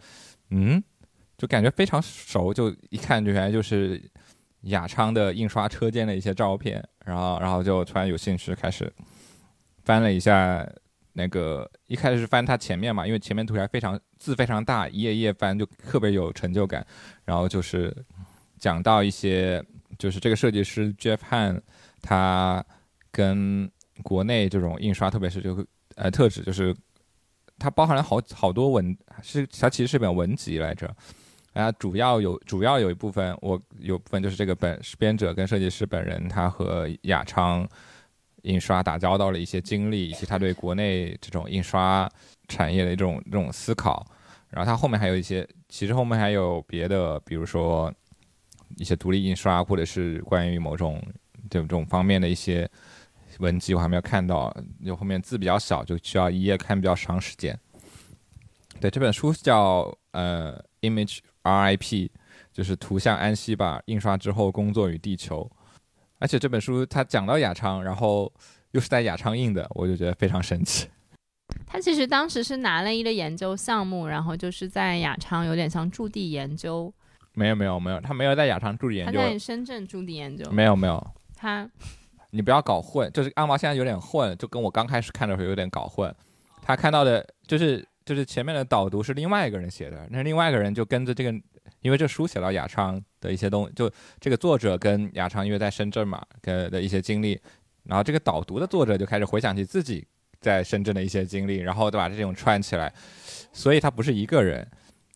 [0.50, 0.82] 嗯，
[1.36, 4.00] 就感觉非常熟，就一看就原来就是
[4.62, 8.92] 雅昌的印刷车间的一些照片，然后然后就突然有兴趣开始
[9.84, 10.68] 翻了一下
[11.18, 16.86] 那个，一开始是翻它前面嘛，因为前面图还非常字非常大，一页一页翻就特别有成就感。
[17.24, 17.92] 然后就是
[18.56, 19.60] 讲到一些，
[19.98, 21.60] 就是这个设计师 Jeff Han，
[22.00, 22.64] 他
[23.10, 23.68] 跟
[24.04, 25.66] 国内这种印刷，特别是就
[25.96, 26.72] 呃特指就是
[27.58, 30.94] 它包含了好好多文，是它其实是本文集来着。
[31.52, 37.68] 然后，主要有主要有一部分，我有部分就是这个本编者跟设计师本人，他和雅昌
[38.42, 42.10] 印刷打交道的一些经历，以及他对国内这种印刷
[42.46, 44.06] 产业的一种这种思考。
[44.50, 47.92] 然后他后面还有一些，其实后面还有别的，比如说
[48.76, 51.02] 一些独立印刷，或者是关于某种
[51.50, 52.68] 这种方面的一些
[53.40, 54.54] 文集，我还没有看到。
[54.84, 57.58] 就后面字比较小，就需要一页看比较长时间。
[58.80, 62.08] 对，这本书叫呃 Image RIP，
[62.52, 65.50] 就是图像安息吧，印刷之后工作与地球。
[66.18, 68.32] 而且这本书它讲到雅昌，然后
[68.72, 70.88] 又是在雅昌印的，我就觉得非常神奇。
[71.66, 76.92] 他其实当时是拿了一个研究项目，然后就是在雅昌有点像驻地研究，
[77.32, 81.68] 没有没有没有，他没有在雅昌驻地研究，他在深圳驻地研究，没有没有，他
[82.30, 86.14] 你不要搞混，就是阿毛现在有点混，就跟我刚开始看的时候有点搞混。
[86.60, 91.32] 他看到的就是就是前面的导读是另外一个人写的，那另外一个人就跟着这个，
[91.88, 97.40] 因为这书写到雅昌的一些东，就这个作者跟雅昌因为在深圳嘛，跟的一些经历，
[97.84, 100.06] 然后这个导读的作者就开始回想起自己
[100.38, 102.92] 在深圳的一些经历，然后把这种串起来，
[103.54, 104.70] 所以他不是一个人，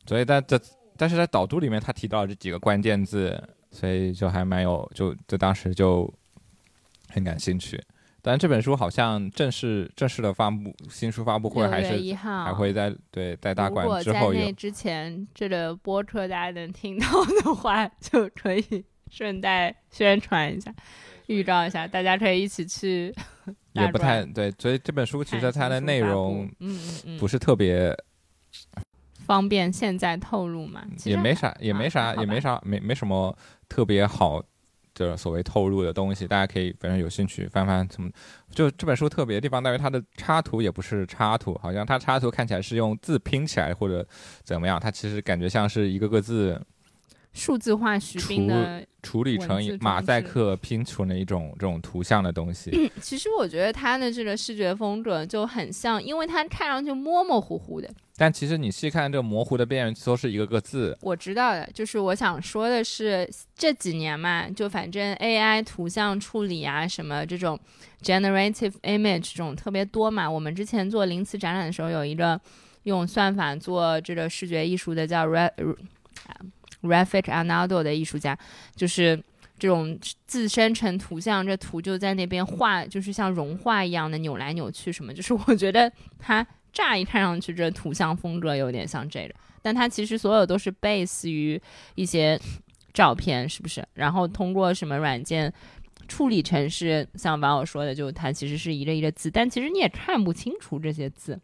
[0.07, 0.59] 所以在这
[0.97, 3.39] 但是在导读里面他提到了这几个关键字，
[3.70, 6.11] 所以就还蛮有就就当时就
[7.11, 7.79] 很感兴趣。
[8.25, 17.07] 但这本书好像正式正式的发布新书发布会还是还会在对在大馆之后有果在那之前这个播客大家能听到
[17.43, 20.73] 的话， 就可以顺带宣传一下，
[21.27, 23.12] 预告一下，大家可以一起去
[23.73, 27.93] 也不太对，所以这本书其实它的内容嗯嗯嗯，不是特别，
[29.27, 33.37] 方便现在透露嘛，也没啥也没啊啥也没啥没没什么
[33.68, 34.41] 特别好
[34.95, 38.11] 就是所谓透露的东西，大家可以反正有兴趣翻翻怎么。
[38.51, 44.07] 就这本书特别的地方在于它的插图也不是插图，好像它插图看起来是用字拼起来或者
[44.45, 46.61] 怎么样，它其实感觉像是一个个字
[47.33, 52.70] 数字化徐冰的处理成马赛克拼出的一种这种图像的东西。
[53.01, 57.89] 其实我觉得他的这个视觉风格就很像，因为它看上去模模糊糊的。
[58.16, 67.59] 但其实你细看这模糊的边缘都是一个个字，我知道的，就是我想说的是这几年嘛，就反正 AI 图像处理啊，什么这种
[68.03, 70.30] generative image 这种特别多嘛。
[70.30, 72.39] 我们之前做零词展览的时候，有一个
[72.85, 75.51] 用算法做这个视觉艺术的叫 Ra
[76.83, 78.37] Rafik Arnaldo 的艺术家，
[78.74, 79.16] 就是
[79.59, 85.14] 这种自生成图像，这图就在那边画，就是像融化一样的扭来扭去什么。
[85.14, 91.61] 就是我觉得它乍一看上去，这图像风格有点像这个，但它其实所有都是 base 于
[91.95, 92.41] 一些
[92.93, 93.87] 照片，是不是？
[93.95, 95.53] 然后通过什么软件
[96.09, 101.39] 处理成是像网友说的，就它其实是一个一个字，但其实你也看不清楚这些字。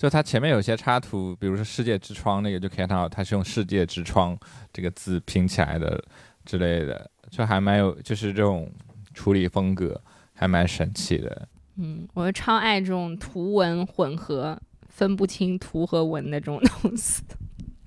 [0.00, 4.34] 就它前面有些插图，比如说“世界之窗”那个，就可以看到它是用“世界之窗”
[4.72, 6.02] 这个字拼起来的
[6.46, 8.72] 之类的，就还蛮有，就是这种
[9.12, 10.00] 处理风格
[10.32, 11.46] 还蛮神奇的。
[11.76, 17.22] 嗯，我就超爱这种图文混合、分不清图和文的这种东西。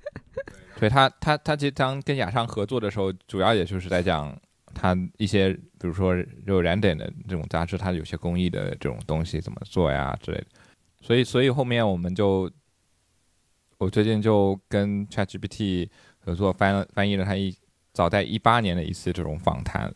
[0.78, 4.32] 对他，他他其实当跟雅尚合作的时候，主要也就是在讲
[4.72, 6.14] 他一些，比如说
[6.46, 10.46] 有燃点的这种杂志，它有些工艺的这种东西怎么做呀之类的。
[11.04, 12.50] 所以，所以后面我们就，
[13.76, 17.54] 我最近就跟 ChatGPT 合作翻翻译了他一
[17.92, 19.94] 早在一八年的一次这种访谈。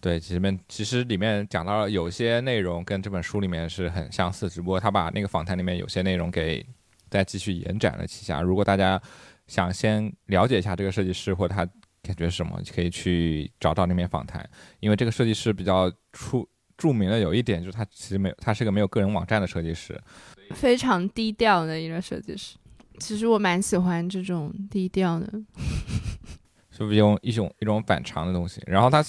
[0.00, 6.66] 对，其实面其实里面讲到了有些内容跟这本书里面是很相似，只不过他把那个访谈里面有些内容给
[7.08, 8.42] 再继续延展了几下。
[8.42, 9.00] 如果大家
[9.46, 11.64] 想先了解一下这个设计师或者他
[12.02, 14.44] 感觉是什么，可以去找到那篇访谈，
[14.80, 20.00] 因为这个设计师比较出著名的有一点就是他其实没有，他是个没有个人网站的设计师。
[20.54, 22.56] 非常低调的一个设计师。
[22.98, 25.26] 其实我蛮喜欢这种低调的。
[26.70, 28.62] 是不是用一种一种反常的东西？
[28.66, 29.02] 然后他，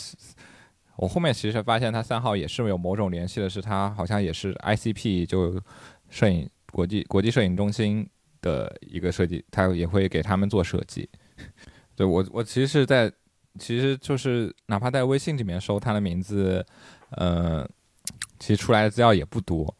[0.96, 5.62] 我后面其实发现他三号也是有某种联系的，是他好像也是 ICP 就
[6.10, 8.10] 摄影国际国际摄影中心
[8.42, 11.10] 的一个设计，他也会给他们做设计。
[11.96, 13.12] 对我我其实是在
[13.60, 16.66] 其实就是哪怕在微信里面搜他的名字，
[17.12, 17.68] 呃，
[18.40, 19.76] 其实出来的资料也不多。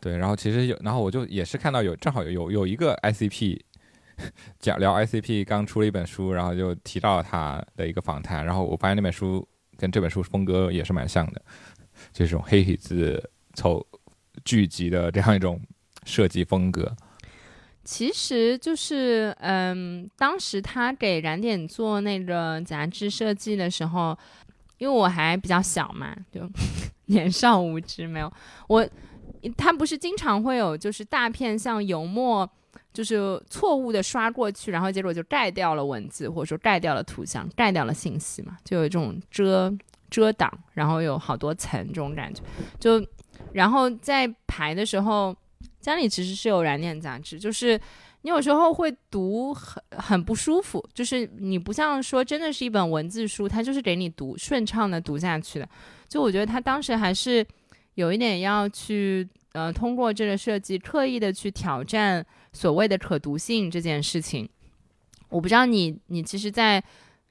[0.00, 3.60] 对，然后其实有，然后我就也是看到有正好有有有一个 ICP
[4.58, 9.46] 讲聊 ICP 刚出了一本书，然后就提到他的一个访谈，然后我发现那本书
[9.76, 11.42] 跟这本书风格也是蛮像的，
[12.12, 13.86] 就是这种黑体字凑
[14.44, 15.60] 聚集的这样一种
[16.04, 16.96] 设计风格。
[17.82, 24.16] 其实就是，嗯，当时他给燃点做那个杂志设计的时候，
[24.80, 26.40] 因为我还比较小嘛，就
[27.06, 28.32] 年少无知，没有
[28.66, 28.84] 我，
[29.56, 32.50] 他不是经常会有就是大片像油墨，
[32.92, 39.72] 就是错误的刷过去，然后结果就盖掉了文字，或者说盖掉了图像，盖掉了信息嘛，就有这种遮
[40.10, 42.42] 遮挡，然后有好多层这种感觉，
[42.80, 43.06] 就
[43.52, 45.36] 然后在排的时候。
[45.80, 47.80] 家里其实是有燃点杂志，就是
[48.22, 55.68] 你有时候会读很很不舒服，就是你不像说真的是一本文字书，它就是给你读顺畅的读下去的。
[56.08, 57.46] 就我觉得他当时还是
[57.94, 64.48] 有一点要去呃通过这个设计刻意的去挑战所谓的可读性这件事情。
[65.28, 66.82] 我不知道你你其实，在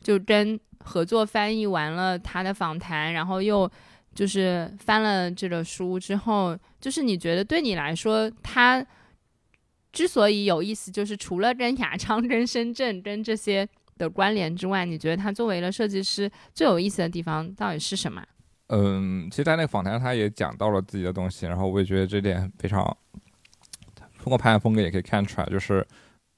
[0.02, 3.70] 就跟合作翻译完了他的访谈，然后又。
[4.12, 8.86] 就是翻了这个书之后，就是你觉得对你来说，它
[9.92, 13.68] 之所以有意思，就是除了跟雅昌、跟深圳、跟这些
[13.98, 18.24] 的关联之外，你觉得他作为了设计师最有意思的地方到底是什么？
[18.68, 22.86] 嗯，其实，在那个访谈，他也讲到了自己的东西，然后我也觉得这点非常，
[24.20, 25.86] 通过排版风格也可以看出来，就是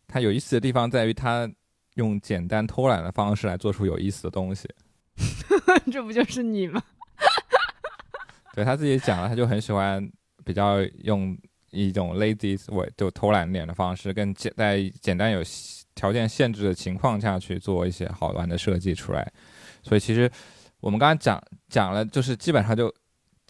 [0.08, 1.52] 他有意思的地方在于他
[1.95, 4.70] 用简单偷懒的方式来做出有意思的东西。
[5.91, 6.82] 这不就是你吗？
[8.56, 10.10] 对他自己讲了，他就很喜欢
[10.45, 11.38] 比较用
[11.72, 15.42] 一种 lazy way 就偷懒点的方式，更简在简单有
[15.96, 19.32] 条件限制的情况下去做一些好玩的设计出来。
[19.82, 20.30] 所以其实
[20.80, 22.94] 我们刚刚讲讲了，就是基本上就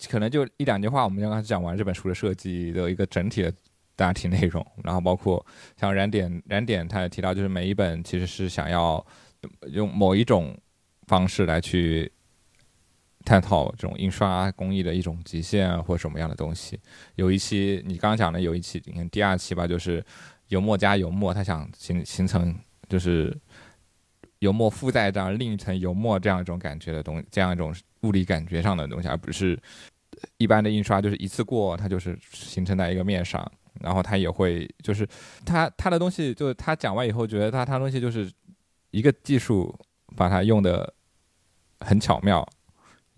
[0.10, 3.54] 可能就一两句话，我们刚刚讲完这本书的设计的一个整体的
[3.96, 4.66] 大体内容。
[4.84, 5.46] 然后包括
[5.80, 9.06] 像燃点燃点，他也提到，就是每一本其实是想要
[9.68, 10.58] 用某一种
[11.08, 12.12] 方式来去。
[13.24, 16.80] 探讨这种印刷工艺的一种极限或什么样的东西。
[17.16, 20.04] 有一期你刚刚讲的有一期，你看第二期吧，就是
[20.48, 22.56] 油墨加油墨，它想形形成
[22.90, 23.36] 就是
[24.40, 29.60] 油墨附带这样另一层油墨这样一种感觉的东西，这样一种物理感觉上的东西，而不是
[30.38, 33.50] 一般的印刷就是一次过，它就是形成在一个面上。
[33.80, 35.08] 然后他也会就是
[35.46, 38.32] 他他的东西，就是他讲完以后觉得他他东西就是
[38.92, 39.74] 一个技术
[40.16, 40.94] 把它用的
[41.80, 42.48] 很巧妙。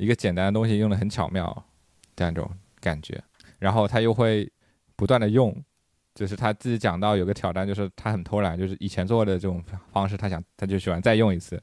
[0.04, 1.66] 一个简单的东西用的很巧妙，
[2.14, 2.50] 这样一种
[2.82, 3.24] 感觉，
[3.58, 4.52] 然后他又会
[4.98, 5.56] 不断的用，
[6.14, 11.62] 就是他自己讲到有个挑战，就是他很偷懒，就是以前做的这种方式，他想他就喜欢再用一次，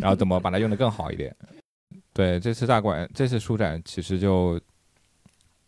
[0.00, 1.34] 然后怎么把它用的更好一点。
[2.12, 4.60] 对，这次大馆这次书展其实就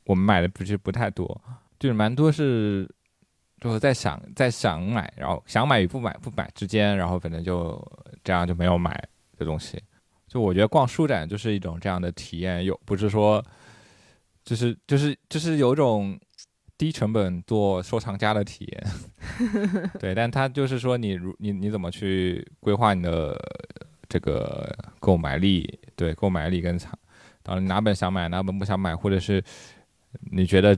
[0.05, 1.41] 我们买的不是不太多，
[1.79, 2.93] 就是蛮多是
[3.61, 7.81] 就是在想在想买，然后想买与不买不买之间，然后反正就
[8.25, 8.93] 这样就没有买
[9.39, 9.81] 的东西。
[10.33, 13.45] 就我觉得逛书展就是一种这样的体验，有不是说，
[14.43, 16.18] 就是就是就是有一种
[16.78, 23.39] 低成本做收藏家的体验， 对，但他就是说你如你你怎么去规划你的
[24.09, 26.99] 这个购买力，对，购买力跟藏，
[27.43, 29.45] 到哪本想买哪本不想买，或者是
[30.30, 30.74] 你觉得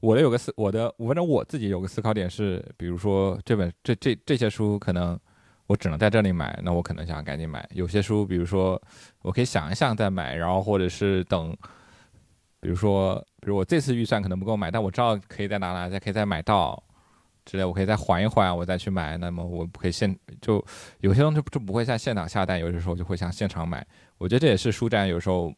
[0.00, 5.18] 我的有个思我的反正我自己有个思考点是，比如说这本这这这些书可能。
[5.66, 7.68] 我只能在这里买，那我可能想赶紧买。
[7.72, 8.80] 有些书，比如说，
[9.22, 11.56] 我可以想一想再买，然后或者是等，
[12.60, 16.80] 比如说，比如我这次预算可能不够买，但我知道可以在哪哪再可以再买到
[17.44, 19.16] 之类，我可以再缓一缓，我再去买。
[19.16, 20.64] 那么我不可以现就
[21.00, 23.84] 有些东西就不会在现场下单，有的时候就会像现场买。
[24.18, 25.52] 我觉得这也是书展有时候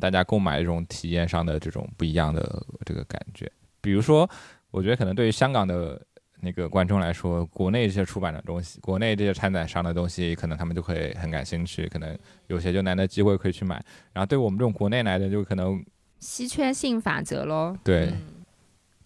[0.00, 3.50] 大家购买这种体验上的这种不一样的这个感觉。
[3.82, 4.28] 比如说，
[4.70, 6.00] 我觉得可能对于香港的。
[6.44, 12.18] 那个观众来说，国内这些出版的东西，国内这些参展商的东西，可能他们就会很感兴趣，可能
[12.48, 13.80] 有些就难得机会可以去买。
[14.12, 15.80] 然后对我们这种国内来的，就可能
[16.18, 17.76] 稀缺性法则喽。
[17.84, 18.12] 对，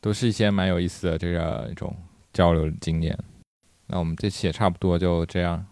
[0.00, 1.94] 都是一些蛮有意思的这个一种
[2.32, 3.16] 交流经验。
[3.88, 5.62] 那我们这期也差不多就这样。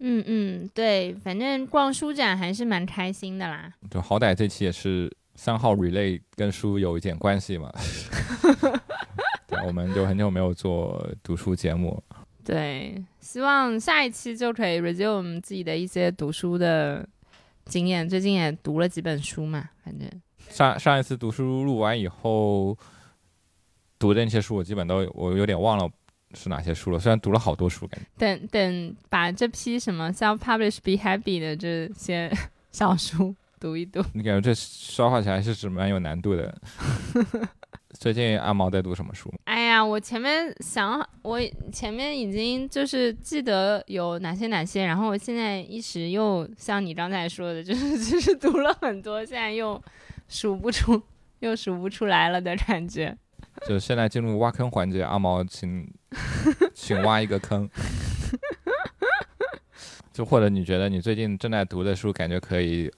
[0.00, 3.72] 嗯嗯，对，反正逛书展还是蛮开心的啦。
[3.90, 7.70] 就好歹这期也是三号 relay 跟书有一点关系嘛。
[9.66, 12.02] 我们就很久没有做读书节目，
[12.44, 17.06] 对，希望下一期就可以 resume 自己的一些读书的
[17.64, 18.08] 经验。
[18.08, 20.08] 最近也读了几本书嘛，反正
[20.48, 22.76] 上上一次读书录完以后，
[23.98, 25.90] 读的那些书我基本都我有点忘了
[26.34, 26.98] 是哪些书了。
[26.98, 32.30] 虽然读了好多书，感觉等等把这批什么 self publish be happy 的这些
[32.70, 36.54] 小书 读一读，你感觉这消化起来是是蛮有难度的。
[37.98, 39.32] 最近阿毛在读什么书？
[39.44, 41.40] 哎呀，我前面想，我
[41.72, 49.80] 前面已经就是记得有哪些哪些，然后我现在一时又像你刚才说的，就是就是读了很多，现在又
[50.28, 51.00] 数不出，
[51.38, 53.16] 又数不出来了的感觉。
[53.66, 55.88] 就现在进入挖坑环节，阿毛， 请
[56.74, 57.68] 请挖一个坑。
[60.12, 62.90] 就或者你觉得你最近正在读的书，感觉可以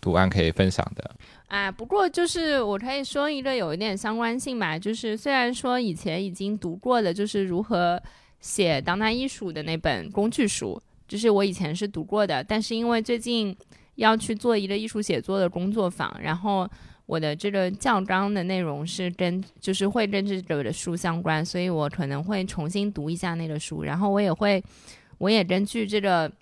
[0.00, 1.10] 读完可以分享的。
[1.52, 8.02] 啊，不过就是我可以说一个有一点相关性吧，就是虽然说以前已经读过的，就是如何
[8.40, 13.54] 写当代艺术的那本工具书，就是我以前是读过的，但是因为最近
[13.96, 16.66] 要去做一个艺术写作的工作坊，然后
[17.04, 24.64] 我的这个教纲的内容是跟就是会跟这个的书相关，所以我可能会重新读一下那个书，然后我也会，
[25.18, 26.32] 我也根据这个。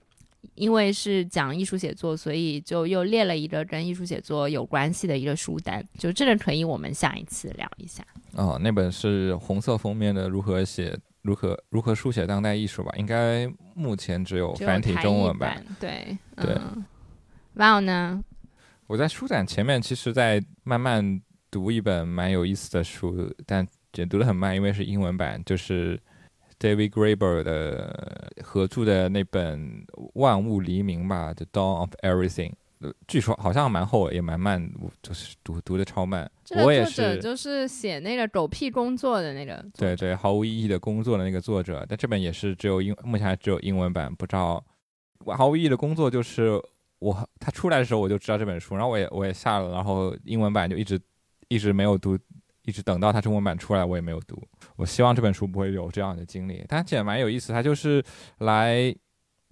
[0.55, 8.05] 因为是讲艺术写作，所以就又列了一个跟艺术写作有关系的一个书单，就这个可以我们下一次聊一下。
[8.33, 12.93] 哦，那本是红色封面的《如何写如何如何书写当代艺术》吧？
[12.97, 15.65] 应该目前只有繁体中文版。
[15.79, 16.57] 对对。
[17.55, 18.23] 哇哦呢？
[18.87, 26.01] 我在书展前面，其实在慢慢读一本蛮有意思的书，但也读得很慢，因为是英文版，就是。
[26.61, 29.59] David Graeber 的合著的那本
[30.15, 32.51] 《万物黎明》吧，《The Dawn of Everything》，
[32.81, 34.71] 呃据说好像蛮厚，也蛮慢，
[35.03, 36.31] 就是读读的超慢。
[36.45, 44.63] 这个我也作者是，就是写那个狗屁工作的那个，对对，毫无意义的工作的那个作者，但这本也是只有英，目前还只有英文版，不知道。
[45.25, 46.59] 我毫无意义的工作就是
[46.99, 51.01] 我他出来的时候我就知道这本书，然后我也我也下了，然后英文版就一直
[51.49, 52.19] 一直没有读，
[52.65, 54.43] 一直等到它中文版出来我也没有读。
[54.81, 58.03] 我希望这本书不会有这样的经历，它其实蛮有意思，它就是
[58.39, 58.95] 来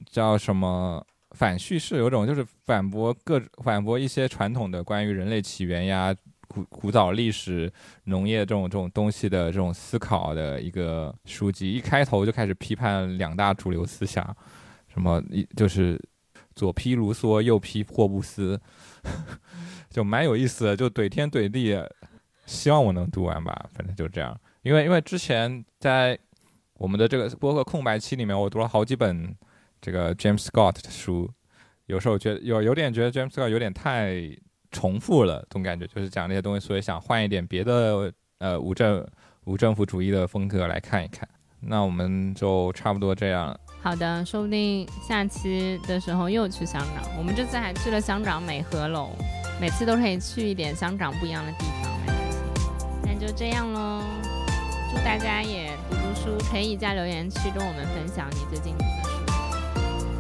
[0.06, 7.70] 叫什么反叙事，有种就是反驳各反驳一些传统的关于人类起源呀、古古早历史、
[8.05, 11.70] 农业这种这种东西的这种思考的一个书籍。
[11.72, 14.34] 一开头就开始批判两大主流思想，
[14.88, 16.00] 什么一就是
[16.55, 18.59] 左批卢梭，右批霍布斯，
[19.90, 21.78] 就蛮有意思的，就怼天怼地。
[22.46, 24.34] 希望我能读完吧，反正就这样。
[24.68, 26.18] 因为因为之前在
[26.74, 29.34] 我们的这个播客空白期里面，我读了好几本
[29.80, 31.26] 这个 James Scott 的书，
[31.86, 34.14] 有时候觉得有有点觉得 James Scott 有点太
[34.70, 39.02] 重复了，总感觉就是讲那些东西，所以想换一点别的呃无政
[39.44, 41.26] 无政府主义的风格来看一看。
[41.60, 43.58] 那我们就差不多这样。
[43.80, 47.08] 好的，说不定下期的时候又去香港。
[47.16, 49.12] 我们这次还去了香港美和楼，
[49.58, 51.90] 每次都可以去一点香港不一样的地方，
[53.02, 54.02] 那就这样喽，
[54.90, 59.09] 祝大家也读读书，可以在留言区跟我们分享你最近读的书。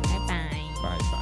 [0.02, 1.17] 拜拜。